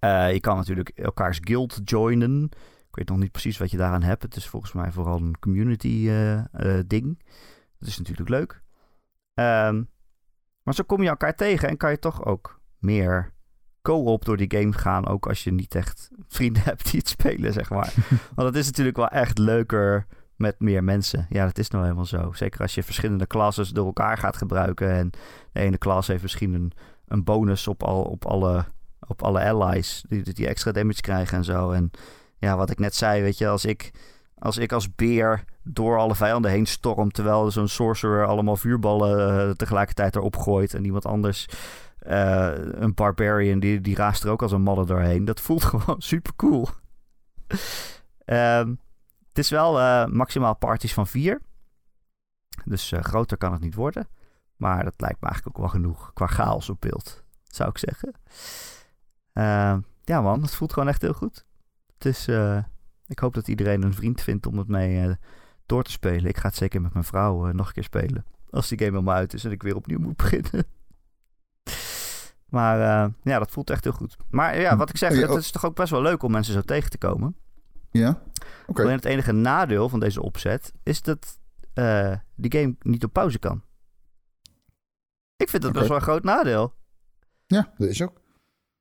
[0.00, 2.44] Uh, je kan natuurlijk elkaars guild joinen.
[2.88, 4.22] Ik weet nog niet precies wat je daaraan hebt.
[4.22, 6.40] Het is volgens mij vooral een community uh,
[6.86, 7.22] ding.
[7.78, 8.62] Dat is natuurlijk leuk.
[9.34, 9.88] Um,
[10.62, 13.32] maar zo kom je elkaar tegen en kan je toch ook meer
[13.82, 15.06] co-op door die game gaan.
[15.06, 17.94] Ook als je niet echt vrienden hebt die het spelen, zeg maar.
[18.34, 21.26] Want het is natuurlijk wel echt leuker met meer mensen.
[21.28, 22.32] Ja, dat is nou helemaal zo.
[22.32, 24.90] Zeker als je verschillende classes door elkaar gaat gebruiken.
[24.90, 25.10] En
[25.52, 26.72] de ene klas heeft misschien
[27.06, 28.64] een, bonus op, al, op, alle,
[29.06, 30.04] op alle allies.
[30.08, 31.70] Die, die extra damage krijgen en zo.
[31.70, 31.90] En
[32.38, 33.92] ja, wat ik net zei, weet je, als ik
[34.38, 37.10] als, ik als beer door alle vijanden heen storm.
[37.10, 40.74] Terwijl zo'n sorcerer allemaal vuurballen uh, tegelijkertijd erop gooit.
[40.74, 41.48] En iemand anders.
[42.08, 45.24] Uh, een barbarian die, die raast er ook als een malle doorheen.
[45.24, 46.68] Dat voelt gewoon super cool.
[48.26, 48.78] um,
[49.36, 51.40] het is wel uh, maximaal parties van vier.
[52.64, 54.08] Dus uh, groter kan het niet worden.
[54.56, 58.14] Maar dat lijkt me eigenlijk ook wel genoeg qua chaos op beeld, zou ik zeggen.
[59.34, 61.44] Uh, ja man, het voelt gewoon echt heel goed.
[63.06, 65.16] Ik hoop dat iedereen een vriend vindt om het mee
[65.66, 66.24] door te spelen.
[66.24, 68.24] Ik ga het zeker met mijn vrouw nog een keer spelen.
[68.50, 70.64] Als die game helemaal uit is en ik weer opnieuw moet beginnen.
[72.48, 72.78] maar
[73.22, 74.16] ja, dat voelt echt heel goed.
[74.30, 76.62] Maar ja, wat ik zeg, het is toch ook best wel leuk om mensen zo
[76.62, 77.36] tegen te komen.
[77.90, 78.20] Ja, oké.
[78.66, 78.84] Okay.
[78.84, 81.38] Alleen het enige nadeel van deze opzet is dat
[81.74, 83.62] uh, die game niet op pauze kan.
[85.36, 85.72] Ik vind dat okay.
[85.72, 86.74] best wel een groot nadeel.
[87.46, 88.20] Ja, dat is ook.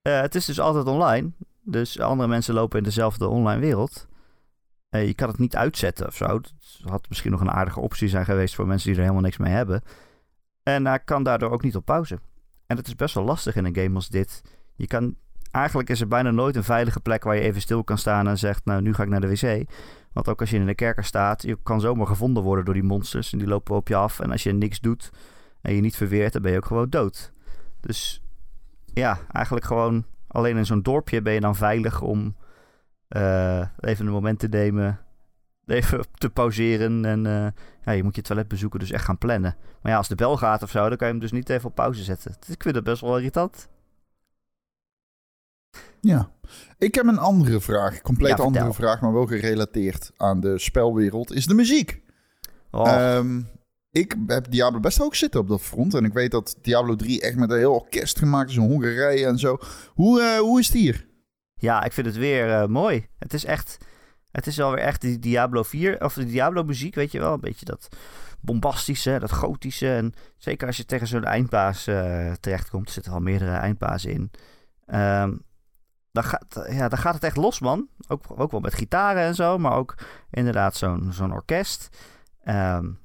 [0.08, 1.32] Uh, het is dus altijd online.
[1.62, 4.08] Dus andere mensen lopen in dezelfde online wereld.
[4.89, 6.28] Uh, je kan het niet uitzetten of zo.
[6.28, 6.52] Dat
[6.84, 9.54] had misschien nog een aardige optie zijn geweest voor mensen die er helemaal niks mee
[9.54, 9.82] hebben.
[10.63, 12.20] En hij kan daardoor ook niet op pauze.
[12.65, 14.41] En dat is best wel lastig in een game als dit.
[14.76, 15.15] Je kan,
[15.56, 18.38] eigenlijk is er bijna nooit een veilige plek waar je even stil kan staan en
[18.38, 19.70] zegt, nou nu ga ik naar de wc.
[20.13, 22.84] Want ook als je in de kerker staat, je kan zomaar gevonden worden door die
[22.84, 24.20] monsters en die lopen op je af.
[24.20, 25.12] En als je niks doet
[25.62, 27.32] en je niet verweert, dan ben je ook gewoon dood.
[27.80, 28.24] Dus
[28.94, 32.36] ja, eigenlijk gewoon alleen in zo'n dorpje ben je dan veilig om
[33.10, 35.00] uh, even een moment te nemen,
[35.65, 37.48] even te pauzeren en uh,
[37.86, 39.56] ja, je moet je toilet bezoeken, dus echt gaan plannen.
[39.82, 41.70] Maar ja, als de bel gaat of zo, dan kan je hem dus niet even
[41.70, 42.36] op pauze zetten.
[42.39, 43.70] Dus ik vind dat best wel irritant.
[46.02, 46.30] Ja,
[46.78, 51.46] ik heb een andere vraag, compleet andere vraag, maar wel gerelateerd aan de spelwereld, is
[51.46, 52.02] de muziek.
[52.72, 53.16] Oh.
[53.16, 53.48] Um,
[53.96, 55.94] ik heb Diablo best ook zitten op dat front.
[55.94, 59.26] En ik weet dat Diablo 3 echt met een heel orkest gemaakt is in Hongarije
[59.26, 59.58] en zo.
[59.94, 61.08] Hoe, uh, hoe is het hier?
[61.54, 63.08] Ja, ik vind het weer uh, mooi.
[63.20, 63.78] Het is echt...
[64.32, 67.34] Het is alweer echt die Diablo 4, of de Diablo muziek, weet je wel.
[67.34, 67.88] Een beetje dat
[68.42, 69.94] bombastische, dat gotische.
[69.94, 74.32] En zeker als je tegen zo'n eindbaas uh, terechtkomt, er zitten al meerdere eindbazen in.
[74.96, 75.45] Um,
[76.15, 77.89] dan, gaat, ja, dan gaat het echt los, man.
[78.08, 79.95] Ook, ook wel met gitaren en zo, maar ook
[80.30, 81.97] inderdaad zo'n zo'n orkest.
[82.45, 82.99] Um,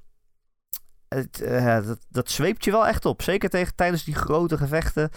[1.08, 3.22] het, uh, dat, dat zweept je wel echt op.
[3.22, 5.10] Zeker tegen, tijdens die grote gevechten.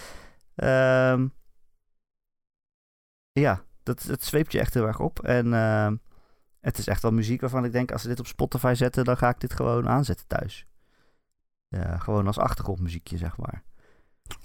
[0.55, 1.33] Um,
[3.31, 5.23] ja, dat, dat zweept je echt heel erg op.
[5.23, 5.91] En uh,
[6.59, 9.17] het is echt wel muziek waarvan ik denk, als ze dit op Spotify zetten, dan
[9.17, 10.67] ga ik dit gewoon aanzetten thuis.
[11.97, 13.63] Gewoon als achtergrondmuziekje, zeg maar.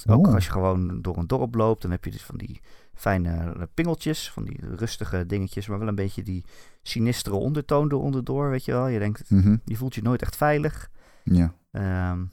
[0.06, 2.61] Ook als je gewoon door een dorp loopt, dan heb je dus van die
[2.98, 6.44] fijne pingeltjes, van die rustige dingetjes, maar wel een beetje die
[6.82, 8.87] sinistere ondertoon eronder door, weet je wel.
[8.87, 9.61] Je denkt, mm -hmm.
[9.64, 10.90] je voelt je nooit echt veilig.
[11.24, 11.54] Ja.
[12.11, 12.32] Um,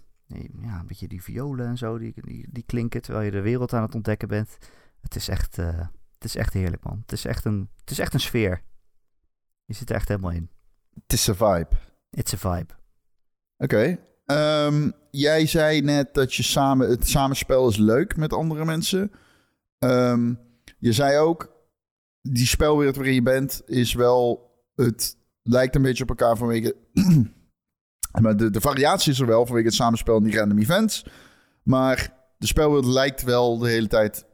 [0.62, 3.74] ja, een beetje die violen en zo, die, die, die, klinken terwijl je de wereld
[3.74, 4.58] aan het ontdekken bent.
[5.02, 5.80] Het is echt, uh,
[6.14, 7.00] het is echt heerlijk, man.
[7.02, 8.62] Het is echt, een, het is echt een sfeer.
[9.66, 10.50] Je zit er echt helemaal in.
[11.04, 11.76] Het is een vibe.
[12.10, 12.74] It's a vibe.
[13.58, 13.76] Oké.
[13.76, 14.00] Okay.
[14.68, 19.12] Um, jij zei net dat je samen, het samenspel is leuk met andere mensen.
[19.80, 20.40] Um,
[20.86, 21.54] je zei ook,
[22.22, 26.76] die spelwereld waarin je bent is wel, het lijkt een beetje op elkaar vanwege
[28.22, 31.06] Maar de, de variatie is er wel vanwege het samenspel in die random events.
[31.64, 34.26] Maar de spelwereld lijkt wel de hele tijd.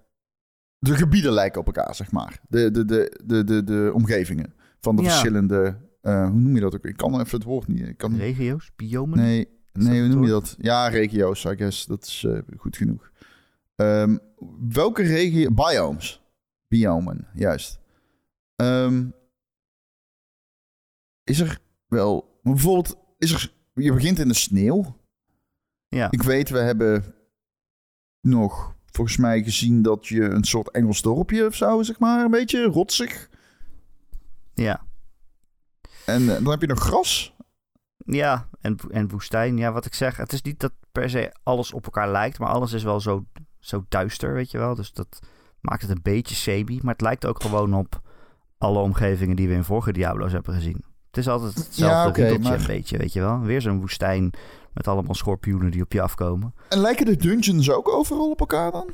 [0.79, 2.39] De gebieden lijken op elkaar, zeg maar.
[2.49, 5.77] De, de, de, de, de, de omgevingen van de verschillende.
[6.01, 6.85] Uh, hoe noem je dat ook?
[6.85, 7.87] Ik kan even het woord niet.
[7.87, 8.15] Ik kan...
[8.17, 8.71] Regio's?
[8.75, 9.17] Biomen?
[9.17, 10.55] Nee, nee hoe noem je dat?
[10.57, 11.85] Ja, regio's, I guess.
[11.85, 13.11] Dat is uh, goed genoeg.
[13.75, 14.19] Um,
[14.69, 15.51] welke regio...
[15.51, 16.20] Biomes.
[16.71, 17.79] Biomen, juist.
[18.55, 19.13] Um,
[21.23, 22.39] is er wel...
[22.43, 24.97] Bijvoorbeeld, is er je begint in de sneeuw.
[25.87, 26.07] Ja.
[26.11, 27.15] Ik weet, we hebben
[28.21, 32.31] nog volgens mij gezien dat je een soort Engels dorpje of zo, zeg maar, een
[32.31, 33.29] beetje rotsig.
[34.53, 34.85] Ja.
[36.05, 37.35] En uh, dan heb je nog gras.
[38.05, 39.57] Ja, en, en woestijn.
[39.57, 42.49] Ja, wat ik zeg, het is niet dat per se alles op elkaar lijkt, maar
[42.49, 43.25] alles is wel zo,
[43.59, 44.75] zo duister, weet je wel.
[44.75, 45.19] Dus dat
[45.61, 48.01] maakt het een beetje semi, maar het lijkt ook gewoon op
[48.57, 50.83] alle omgevingen die we in vorige Diablo's hebben gezien.
[51.07, 52.59] Het is altijd hetzelfde ja, okay, maar...
[52.59, 53.39] een beetje, weet je wel.
[53.39, 54.31] Weer zo'n woestijn
[54.73, 56.53] met allemaal schorpioenen die op je afkomen.
[56.69, 58.89] En lijken de dungeons ook overal op elkaar dan?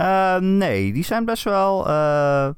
[0.00, 2.48] Uh, nee, die zijn best wel uh,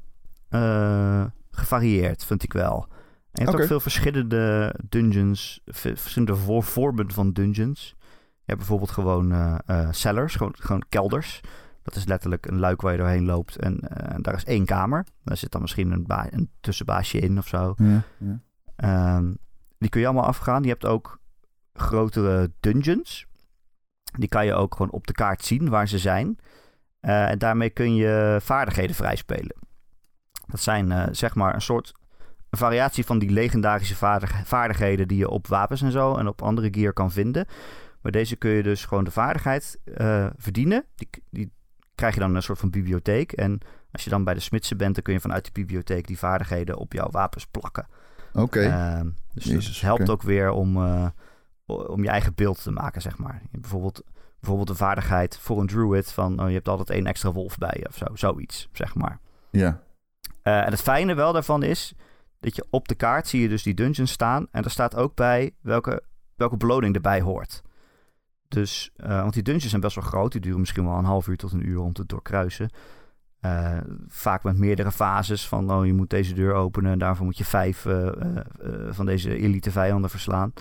[0.49, 2.85] uh, gevarieerd, vind ik wel.
[2.89, 2.95] En
[3.31, 3.61] je hebt okay.
[3.61, 7.95] ook veel verschillende dungeons, verschillende vormen van dungeons.
[8.43, 9.59] Je hebt bijvoorbeeld gewoon
[9.91, 11.41] cellars, gewoon, gewoon kelders.
[11.83, 13.79] Dat is letterlijk een luik waar je doorheen loopt en
[14.17, 15.05] daar is één kamer.
[15.23, 17.73] Daar zit dan misschien een, een tussenbaasje in of zo.
[17.77, 19.15] Ja, ja.
[19.17, 19.37] Um,
[19.77, 20.63] die kun je allemaal afgaan.
[20.63, 21.19] Je hebt ook
[21.73, 23.25] grotere dungeons.
[24.03, 26.37] Die kan je ook gewoon op de kaart zien waar ze zijn.
[27.01, 29.55] Uh, en daarmee kun je vaardigheden vrijspelen.
[30.45, 31.93] Dat zijn uh, zeg maar een soort
[32.49, 33.95] een variatie van die legendarische
[34.43, 37.45] vaardigheden die je op wapens en zo en op andere gear kan vinden.
[38.01, 40.85] Maar deze kun je dus gewoon de vaardigheid uh, verdienen.
[40.95, 41.51] Die, die
[42.01, 43.31] krijg je dan een soort van bibliotheek.
[43.31, 43.59] En
[43.91, 46.77] als je dan bij de smidsen bent, dan kun je vanuit die bibliotheek die vaardigheden
[46.77, 47.87] op jouw wapens plakken.
[48.33, 48.59] Oké.
[48.59, 51.07] Ehm, dus het helpt ook weer om, uh,
[51.65, 53.41] om je eigen beeld te maken, zeg maar.
[53.51, 54.03] Bijvoorbeeld,
[54.39, 56.41] bijvoorbeeld de vaardigheid voor een druid van...
[56.41, 58.05] Oh, je hebt altijd één extra wolf bij je of zo.
[58.13, 59.19] Zoiets, zeg maar.
[59.49, 59.79] Ja.
[60.43, 61.93] Uh, en het fijne wel daarvan is...
[62.39, 64.47] dat je op de kaart zie je dus die dungeons staan...
[64.51, 66.03] en er staat ook bij welke,
[66.35, 67.61] welke beloning erbij hoort.
[68.51, 70.31] Dus, uh, want die dungeons zijn best wel groot.
[70.31, 72.69] Die duren misschien wel een half uur tot een uur om te doorkruisen.
[73.41, 77.37] Uh, vaak met meerdere fases van oh, je moet deze deur openen en daarvoor moet
[77.37, 78.09] je vijf uh,
[78.89, 80.53] van deze elite vijanden verslaan.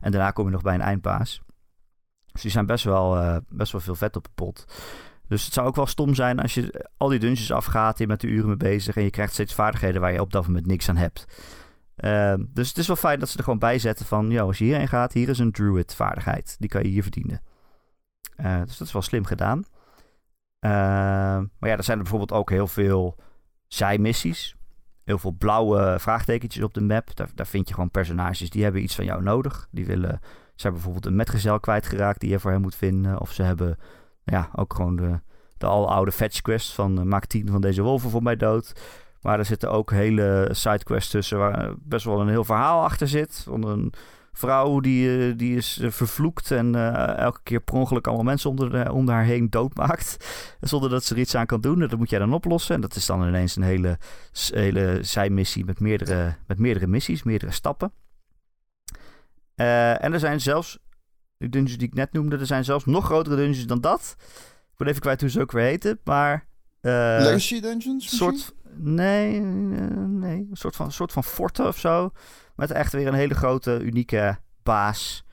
[0.00, 1.42] En daarna kom je nog bij een eindbaas.
[2.32, 4.64] Dus die zijn best wel, best wel veel vet op de pot.
[5.28, 8.22] Dus het zou ook wel stom zijn als je al die dungeons afgaat, je bent
[8.22, 10.88] er uren mee bezig en je krijgt steeds vaardigheden waar je op dat moment niks
[10.88, 11.26] aan hebt.
[11.98, 14.58] Ehm, dus het is wel fijn dat ze er gewoon bij zetten van, ja, als
[14.58, 16.56] je hierheen gaat, hier is een druid vaardigheid.
[16.58, 17.42] Die kan je hier verdienen.
[18.36, 19.64] Eh, dus dat is wel slim gedaan.
[20.58, 23.16] Ehm, maar ja, er zijn er bijvoorbeeld ook heel veel
[23.66, 24.56] zijmissies.
[25.04, 27.10] Heel veel blauwe vraagtekentjes op de map.
[27.34, 29.68] Daar, vind je gewoon personages die hebben iets van jou nodig.
[29.70, 33.20] Die willen, ze hebben bijvoorbeeld een metgezel kwijtgeraakt die je voor hen moet vinden.
[33.20, 33.78] Of ze hebben
[34.24, 35.20] ja, ook gewoon de,
[35.56, 38.72] de aloude fetch quest van uh, maak tien van deze wolven voor mij dood.
[39.20, 43.42] Maar er zitten ook hele sidequests tussen waar best wel een heel verhaal achter zit.
[43.44, 43.92] Van een
[44.32, 48.92] vrouw die, die is vervloekt en uh, elke keer per ongeluk allemaal mensen onder, de,
[48.92, 50.16] onder haar heen doodmaakt.
[50.60, 51.82] Zonder dat ze er iets aan kan doen.
[51.82, 52.74] En dat moet jij dan oplossen.
[52.74, 53.98] En dat is dan ineens een hele,
[54.50, 57.92] hele zijmissie met meerdere, met meerdere missies, meerdere stappen.
[59.56, 60.78] Uh, en er zijn zelfs,
[61.36, 64.16] de dungeons die ik net noemde, er zijn zelfs nog grotere dungeons dan dat.
[64.70, 66.46] Ik ben even kwijt hoe ze ook weer heten, maar...
[66.82, 70.46] Uh, Legacy dungeons soort, Nee, nee.
[70.50, 72.10] Een soort van, soort van forten of zo.
[72.56, 75.26] Met echt weer een hele grote, unieke baas.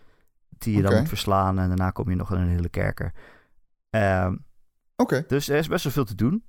[0.58, 0.91] Die je okay.
[0.91, 1.60] dan moet verslaan.
[1.60, 3.13] En daarna kom je nog in een hele kerker.
[3.89, 4.45] Um,
[4.95, 5.13] Oké.
[5.15, 5.24] Okay.
[5.28, 6.43] Dus er is best wel veel te doen.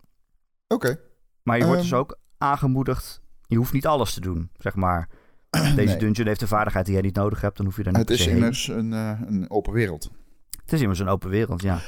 [0.68, 0.86] Oké.
[0.86, 1.00] Okay.
[1.42, 3.20] Maar je wordt um, dus ook aangemoedigd.
[3.46, 5.08] Je hoeft niet alles te doen, zeg maar.
[5.50, 5.96] Deze nee.
[5.96, 7.56] dungeon heeft een vaardigheid die jij niet nodig hebt.
[7.56, 10.10] Dan hoef je daar niet Het is immers een, uh, een open wereld.
[10.60, 11.80] Het is immers een open wereld, ja.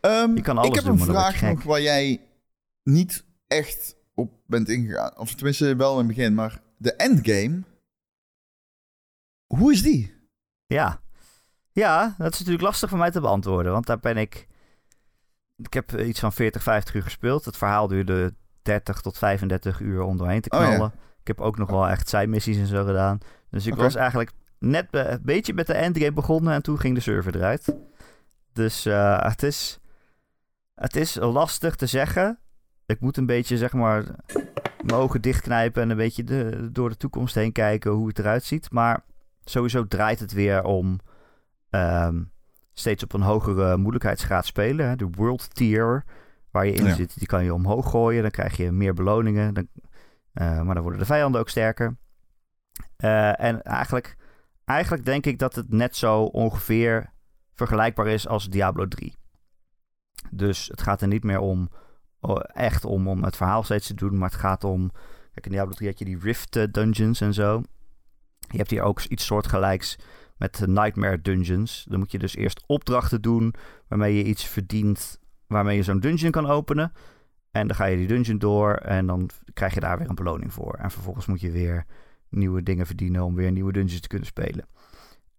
[0.00, 2.20] Um, je kan alles ik heb doen, een vraag nog waar jij
[2.82, 5.18] niet echt op bent ingegaan.
[5.18, 7.62] Of tenminste wel in het begin, maar de endgame.
[9.46, 10.14] Hoe is die?
[10.66, 11.00] Ja.
[11.72, 13.72] Ja, dat is natuurlijk lastig voor mij te beantwoorden.
[13.72, 14.48] Want daar ben ik.
[15.56, 17.44] Ik heb iets van 40, 50 uur gespeeld.
[17.44, 20.72] Het verhaal duurde 30 tot 35 uur om doorheen te knallen.
[20.72, 20.92] Oh, ja.
[21.20, 23.18] Ik heb ook nog wel echt zijmissies en zo gedaan.
[23.50, 23.84] Dus ik okay.
[23.84, 27.74] was eigenlijk net een beetje met de endgame begonnen en toen ging de server eruit.
[28.52, 29.78] Dus uh, het, is,
[30.74, 32.38] het is lastig te zeggen.
[32.90, 34.04] Ik moet een beetje, zeg maar,
[34.82, 38.44] mijn ogen dichtknijpen en een beetje de, door de toekomst heen kijken hoe het eruit
[38.44, 38.70] ziet.
[38.70, 39.04] Maar
[39.44, 41.00] sowieso draait het weer om
[41.70, 42.30] um,
[42.72, 44.88] steeds op een hogere moeilijkheidsgraad spelen.
[44.88, 44.96] Hè.
[44.96, 46.04] De World Tier,
[46.50, 46.94] waar je in ja.
[46.94, 48.22] zit, die kan je omhoog gooien.
[48.22, 49.54] Dan krijg je meer beloningen.
[49.54, 49.66] Dan,
[50.34, 51.96] uh, maar dan worden de vijanden ook sterker.
[52.98, 54.16] Uh, en eigenlijk,
[54.64, 57.12] eigenlijk denk ik dat het net zo ongeveer
[57.54, 59.14] vergelijkbaar is als Diablo 3.
[60.30, 61.70] Dus het gaat er niet meer om
[62.52, 64.18] echt om, om het verhaal steeds te doen.
[64.18, 64.90] Maar het gaat om.
[65.32, 67.62] Kijk, in Diablo 3 had je die Rift Dungeons en zo.
[68.38, 69.98] Je hebt hier ook iets soortgelijks
[70.36, 71.86] met Nightmare Dungeons.
[71.88, 73.54] Dan moet je dus eerst opdrachten doen
[73.88, 75.20] waarmee je iets verdient.
[75.46, 76.92] Waarmee je zo'n dungeon kan openen.
[77.50, 80.52] En dan ga je die dungeon door en dan krijg je daar weer een beloning
[80.52, 80.74] voor.
[80.74, 81.86] En vervolgens moet je weer
[82.28, 84.66] nieuwe dingen verdienen om weer nieuwe dungeons te kunnen spelen.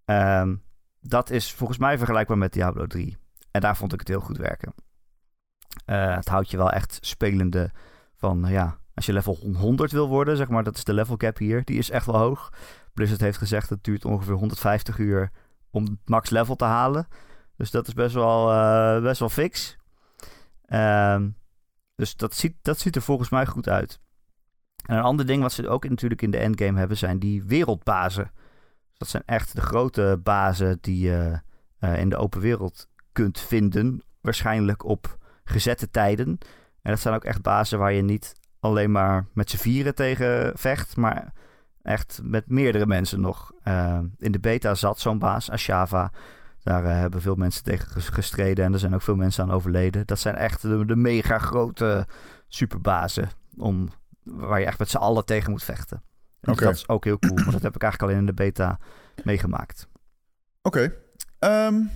[0.06, 0.62] Um,
[1.00, 3.18] dat is volgens mij vergelijkbaar met Diablo 3.
[3.52, 4.74] En daar vond ik het heel goed werken.
[5.86, 7.72] Uh, het houdt je wel echt spelende
[8.16, 11.38] van, ja, als je level 100 wil worden, zeg maar, dat is de level cap
[11.38, 12.54] hier, die is echt wel hoog.
[12.94, 15.32] Blizzard heeft gezegd dat het duurt ongeveer 150 uur
[15.72, 17.08] om het max level te halen.
[17.56, 19.78] Dus dat is best wel, uh, best wel fix.
[20.68, 21.22] Uh,
[21.96, 24.00] dus dat ziet, dat ziet er volgens mij goed uit.
[24.86, 28.32] En een ander ding wat ze ook natuurlijk in de endgame hebben, zijn die wereldbazen.
[28.98, 31.42] Dat zijn echt de grote bazen die je
[31.80, 34.04] uh, in de open wereld kunt vinden.
[34.22, 36.38] Waarschijnlijk op gezette tijden.
[36.82, 40.52] En dat zijn ook echt bazen waar je niet alleen maar met z'n vieren tegen
[40.56, 41.34] vecht, maar
[41.82, 43.52] echt met meerdere mensen nog.
[43.64, 46.12] Uh, in de beta zat zo'n baas, Ashava.
[46.64, 50.06] Daar uh, hebben veel mensen tegen gestreden en er zijn ook veel mensen aan overleden.
[50.06, 52.08] Dat zijn echt de, de mega grote
[52.48, 53.90] superbazen om,
[54.24, 56.04] waar je echt met z'n allen tegen moet vechten.
[56.42, 58.80] Dus dat is ook heel cool, maar dat heb ik eigenlijk al in de beta
[59.24, 59.88] meegemaakt.
[60.62, 60.94] Oké.
[61.40, 61.68] Okay.
[61.68, 61.92] Um,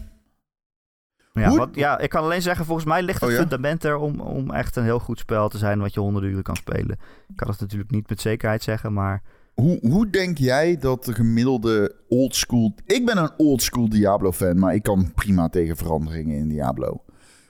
[1.41, 3.41] ja, wat, ja, ik kan alleen zeggen, volgens mij ligt het oh, ja?
[3.41, 6.43] fundament er om, om echt een heel goed spel te zijn wat je honderden uren
[6.43, 6.97] kan spelen.
[7.27, 9.21] Ik kan het natuurlijk niet met zekerheid zeggen, maar...
[9.53, 12.75] Hoe, hoe denk jij dat de gemiddelde oldschool...
[12.85, 17.03] Ik ben een oldschool Diablo-fan, maar ik kan prima tegen veranderingen in Diablo.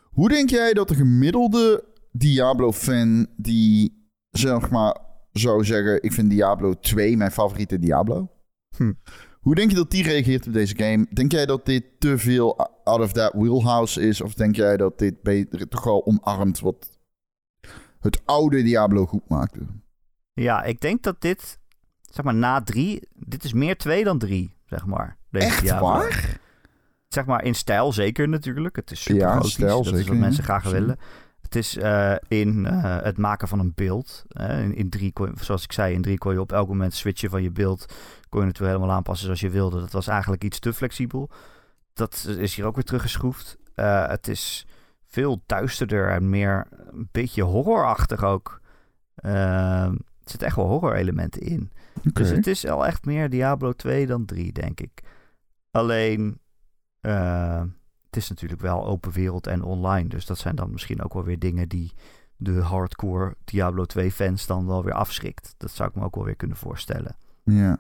[0.03, 4.97] Hoe denk jij dat de gemiddelde Diablo-fan die, zeg maar,
[5.31, 6.03] zou zeggen...
[6.03, 8.29] Ik vind Diablo 2 mijn favoriete Diablo...
[8.77, 8.93] Hm.
[9.45, 11.07] Hoe denk je dat die reageert op deze game?
[11.09, 14.21] Denk jij dat dit te veel out of that wheelhouse is?
[14.21, 16.99] Of denk jij dat dit beter, toch wel omarmt wat
[17.99, 19.59] het oude Diablo goed maakte?
[20.33, 21.59] Ja, ik denk dat dit,
[22.01, 25.17] zeg maar na drie, dit is meer twee dan drie, zeg maar.
[25.29, 25.87] Deze Echt Diablo.
[25.87, 26.39] waar?
[27.07, 28.75] Zeg maar in stijl zeker natuurlijk.
[28.75, 30.97] Het is super ja, stijl, dat zeker, is wat mensen graag willen.
[31.55, 34.25] Het is uh, in uh, het maken van een beeld.
[34.29, 37.29] Uh, in, in, drie, zoals ik zei, in drie kon je op elk moment switchen
[37.29, 37.85] van je beeld.
[38.29, 39.79] Kon je natuurlijk helemaal aanpassen zoals je wilde.
[39.79, 41.29] Dat was eigenlijk iets te flexibel.
[41.93, 43.57] Dat is hier ook weer teruggeschroefd.
[43.75, 44.67] het is
[45.07, 48.61] veel duisterder en meer een beetje horrorachtig ook.
[49.25, 49.31] Uh,
[49.83, 51.71] er zitten echt wel horror-elementen in.
[52.13, 55.01] Dus het is wel echt meer Diablo 2 dan 3, denk ik.
[55.71, 56.39] Alleen,
[58.15, 60.09] het is natuurlijk wel open wereld en online.
[60.09, 61.93] Dus dat zijn dan misschien ook wel weer dingen die
[62.37, 65.55] de hardcore Diablo 2 fans dan wel weer afschrikt.
[65.57, 67.15] Dat zou ik me ook wel weer kunnen voorstellen.
[67.43, 67.77] Ja.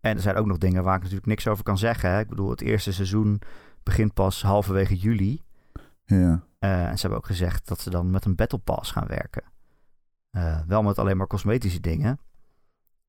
[0.00, 2.10] En er zijn ook nog dingen waar ik natuurlijk niks over kan zeggen.
[2.10, 2.20] Hè?
[2.20, 3.40] Ik bedoel, het eerste seizoen
[3.82, 5.42] begint pas halverwege juli.
[6.04, 6.42] Ja.
[6.60, 9.42] Uh, en ze hebben ook gezegd dat ze dan met een Battle Pass gaan werken.
[10.32, 12.18] Uh, wel met alleen maar cosmetische dingen.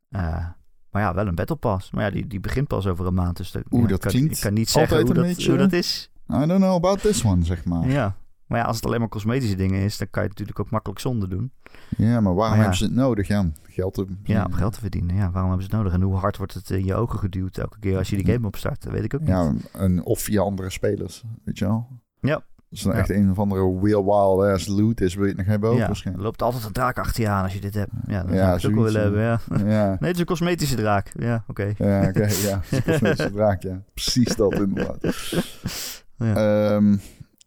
[0.10, 0.47] Uh,
[0.91, 1.91] maar ja, wel een Battle Pass.
[1.91, 3.38] Maar ja, die, die begint pas over een maand.
[3.38, 5.58] Dus Oeh, ja, dat ik kan, klinkt ik kan niet zeggen hoe dat, beetje- hoe
[5.60, 6.11] dat is.
[6.33, 7.87] I don't know about this one, zeg maar.
[7.87, 8.15] Ja, Ja.
[8.47, 10.73] Maar ja, als het alleen maar cosmetische dingen is, dan kan je het natuurlijk ook
[10.73, 11.51] makkelijk zonder doen.
[11.97, 12.55] maar waarom Maar ja.
[12.57, 13.55] hebben ze het nodig, Jan?
[13.63, 14.05] Geld te...
[14.23, 15.15] Ja, om geld te verdienen.
[15.15, 15.93] Ja, waarom hebben ze het nodig?
[15.93, 18.47] En hoe hard wordt het in je ogen geduwd elke keer als je die game
[18.47, 18.83] opstart?
[18.83, 19.29] Dat weet ik ook niet.
[19.29, 21.87] Ja, en, of via andere spelers, weet je wel?
[22.21, 22.41] Ja.
[22.71, 22.99] Als het Ja.
[22.99, 25.75] echt een of andere real wild ass loot is, wil je het nog hebben ook
[25.75, 26.25] Ja, er waarschijnlijk.
[26.25, 27.91] loopt altijd een draak achter je aan als je dit hebt.
[28.05, 29.21] Ja, dan Ja, zou ik ook willen hebben.
[29.21, 29.39] Ja.
[29.65, 31.11] Ja, Nee, het is een cosmetische draak.
[31.19, 31.73] Ja, oké.
[31.77, 32.27] ja oké, ja.
[32.27, 33.81] Het is een cosmetische draak, ja.
[33.93, 34.97] Precies dat inderdaad.
[36.25, 36.36] Ja.
[36.75, 36.97] Ehm,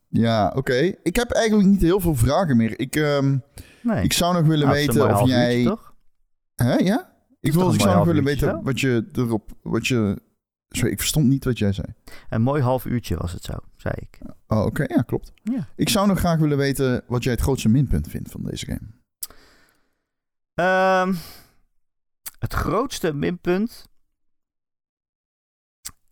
[0.08, 0.94] ja, oké.
[1.02, 2.80] Ik heb eigenlijk niet heel veel vragen meer.
[2.80, 3.38] Ik, ehm,
[3.82, 4.02] Nee.
[4.02, 5.64] ik zou nog willen Nou, weten of uurtje, jij...
[5.64, 5.94] toch?
[6.54, 7.12] Hè, ja?
[7.40, 8.64] Ik, wil, ik zou nog willen uurtje, weten zo?
[8.64, 9.50] wat je erop...
[9.62, 10.22] Wat je...
[10.68, 11.86] Sorry, ik verstond niet wat jij zei.
[12.28, 14.18] Een mooi half uurtje was het zo, zei ik.
[14.46, 14.84] Oh, oké.
[14.88, 15.32] Ja, klopt.
[15.42, 15.68] Ja.
[15.76, 18.92] Ik zou nog graag willen weten wat jij het grootste minpunt vindt van deze game.
[20.54, 21.14] Ehm,
[22.38, 23.88] het grootste minpunt.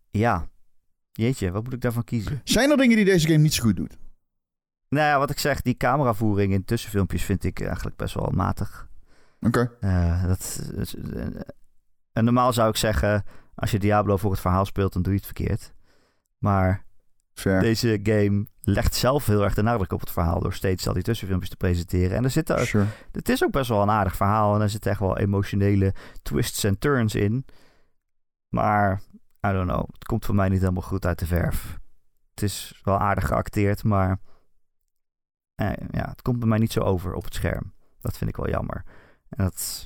[0.09, 0.51] Ja.
[1.15, 2.41] Jeetje, wat moet ik daarvan kiezen?
[2.43, 3.97] Zijn er dingen die deze game niet zo goed doet?
[4.89, 8.87] Nou ja, wat ik zeg, die cameravoering in tussenfilmpjes vind ik eigenlijk best wel matig.
[9.41, 9.71] Oké.
[9.79, 10.69] Eh, dat,
[11.13, 11.25] eh,
[12.11, 13.23] en normaal zou ik zeggen,
[13.55, 15.73] als je Diablo voor het verhaal speelt, dan doe je het verkeerd.
[16.37, 16.85] Maar
[17.33, 17.61] Fair.
[17.61, 21.03] deze game legt zelf heel erg de nadruk op het verhaal door steeds al die
[21.03, 22.17] tussenfilmpjes te presenteren.
[22.17, 22.85] En er zitten, Sure.
[23.11, 26.63] het is ook best wel een aardig verhaal en er zitten echt wel emotionele twists
[26.63, 27.45] en turns in.
[28.49, 29.01] Maar,
[29.45, 31.79] I don't know, het komt voor mij niet helemaal goed uit de verf.
[32.33, 34.19] Het is wel aardig geacteerd, maar
[35.55, 37.73] eh, ja, het komt bij mij niet zo over op het scherm.
[37.99, 38.83] Dat vind ik wel jammer.
[39.29, 39.83] En dat,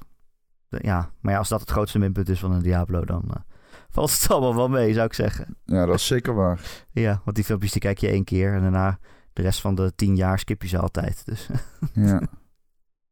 [0.70, 3.41] ja, maar ja, als dat het grootste minpunt is van een Diablo, dan eh,
[3.96, 5.58] valt het allemaal wel mee, zou ik zeggen.
[5.65, 6.62] Ja, dat is zeker waar.
[6.91, 9.00] Ja, want die filmpjes die kijk je één keer en daarna
[9.34, 11.26] de rest van de tien jaar skip je ze altijd.
[11.26, 11.50] Dus
[11.93, 12.22] Ja.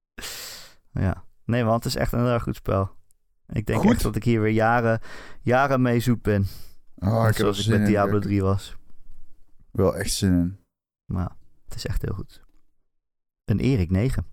[1.05, 2.94] ja, nee, want het is echt een heel erg goed spel.
[3.47, 3.91] Ik denk Goed.
[3.91, 4.99] echt dat ik hier weer jaren,
[5.41, 6.47] jaren mee zoet ben.
[6.95, 7.87] Oh, Net ik zoals ik met.
[7.87, 8.75] Diablo Ik heb 3 was.
[9.71, 10.57] Wel echt zin in.
[11.05, 11.31] Maar
[11.65, 12.43] het is echt heel goed.
[13.45, 14.25] Een Erik 9.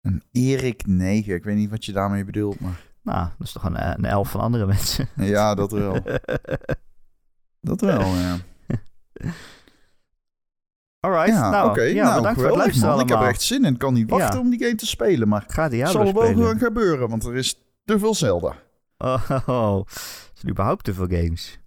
[0.00, 1.34] Een Erik 9.
[1.34, 2.80] Ik weet niet wat je daarmee bedoelt, maar...
[3.02, 5.08] Nou, dat is toch een, een elf van andere mensen.
[5.16, 6.02] Ja, dat wel.
[7.60, 8.38] Dat wel, ja.
[11.04, 11.82] Alright, Ja, nou, oké.
[11.82, 13.00] ja, nou, bedankt voor het luisteren man.
[13.00, 13.72] Ik heb er echt zin in.
[13.72, 14.44] Ik kan niet wachten Ja.
[14.44, 17.24] om die game te spelen, maar Ga het Diablo zal er wel gaan gebeuren, want
[17.24, 18.54] er is te veel Zelda.
[18.98, 19.76] Oh, oh, oh.
[19.86, 21.58] Er zijn überhaupt te veel games.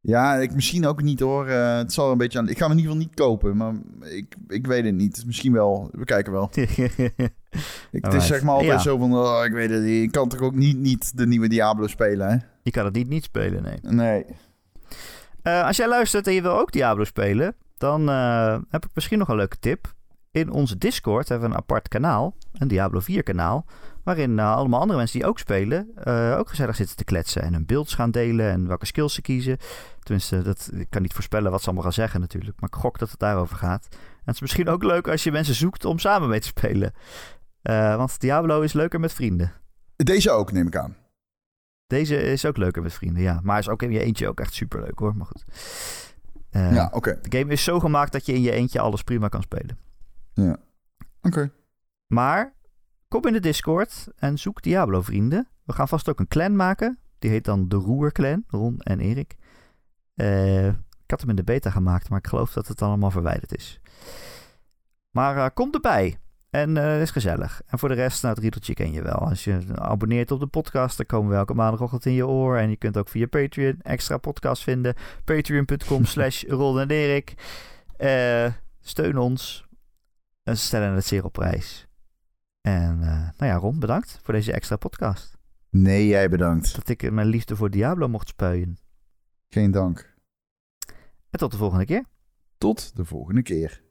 [0.00, 1.46] Ja, ik misschien ook niet hoor.
[1.46, 2.48] Eh, het zal een beetje aan...
[2.48, 5.22] Ik ga hem in ieder geval niet kopen, maar ik, ik weet het niet.
[5.26, 5.88] Misschien wel.
[5.92, 6.50] We kijken wel.
[7.90, 8.78] Ik, het is zeg maar altijd Ja.
[8.78, 9.14] zo van...
[9.14, 10.02] oh, ik weet het niet.
[10.02, 12.36] Ik kan toch ook niet, niet de nieuwe Diablo spelen, hè?
[12.62, 13.78] Je kan het niet niet spelen, nee.
[13.94, 14.24] Nee.
[15.42, 19.18] Eh, als jij luistert en je wil ook Diablo spelen, dan eh, heb ik misschien
[19.18, 19.94] nog een leuke tip.
[20.30, 23.66] In onze Discord hebben we een apart kanaal, een Diablo 4 kanaal,
[24.04, 27.52] waarin eh, allemaal andere mensen die ook spelen, eh, ook gezellig zitten te kletsen en
[27.52, 29.58] hun beelds gaan delen en welke skills ze kiezen.
[30.00, 32.98] Tenminste, dat, ik kan niet voorspellen wat ze allemaal gaan zeggen natuurlijk, maar ik gok
[32.98, 33.86] dat het daarover gaat.
[33.90, 36.92] En het is misschien ook leuk als je mensen zoekt om samen mee te spelen.
[37.96, 39.52] Want Diablo is leuker met vrienden.
[39.96, 40.96] Deze ook, neem ik aan.
[41.86, 43.40] Deze is ook leuker met vrienden, ja.
[43.42, 45.44] Maar is ook in je eentje ook echt superleuk hoor, maar goed.
[46.56, 47.18] Eh, ja, oké.
[47.22, 49.78] De game is zo gemaakt dat je in je eentje alles prima kan spelen.
[50.32, 50.56] Ja.
[51.22, 51.50] Oké.
[52.06, 52.54] Maar
[53.08, 55.48] kom in de Discord en zoek Diablo vrienden.
[55.64, 56.98] We gaan vast ook een clan maken.
[57.18, 59.36] Die heet dan de Roer Clan, Ron en Erik.
[60.14, 63.56] Eh, ik had hem in de beta gemaakt, maar ik geloof dat het allemaal verwijderd
[63.56, 63.80] is.
[65.10, 66.18] Maar eh, kom erbij.
[66.50, 67.62] En eh, het is gezellig.
[67.66, 69.14] En voor de rest, nou, het riedeltje ken je wel.
[69.14, 72.56] Als je abonneert op de podcast, dan komen we elke maandagochtend in je oor.
[72.56, 74.94] En je kunt ook via Patreon extra podcast vinden.
[75.24, 77.34] Patreon.com slash Ron en Erik.
[77.96, 79.66] Eh, steun ons.
[80.42, 81.86] En ze stellen het zeer op prijs.
[82.60, 85.36] En eh, nou ja, Ron, bedankt voor deze extra podcast.
[85.70, 86.74] Nee, jij bedankt.
[86.74, 88.78] Dat ik mijn liefde voor Diablo mocht spuien.
[89.48, 90.14] Geen dank.
[91.30, 92.04] En tot de volgende keer.
[92.58, 93.85] Tot de volgende keer.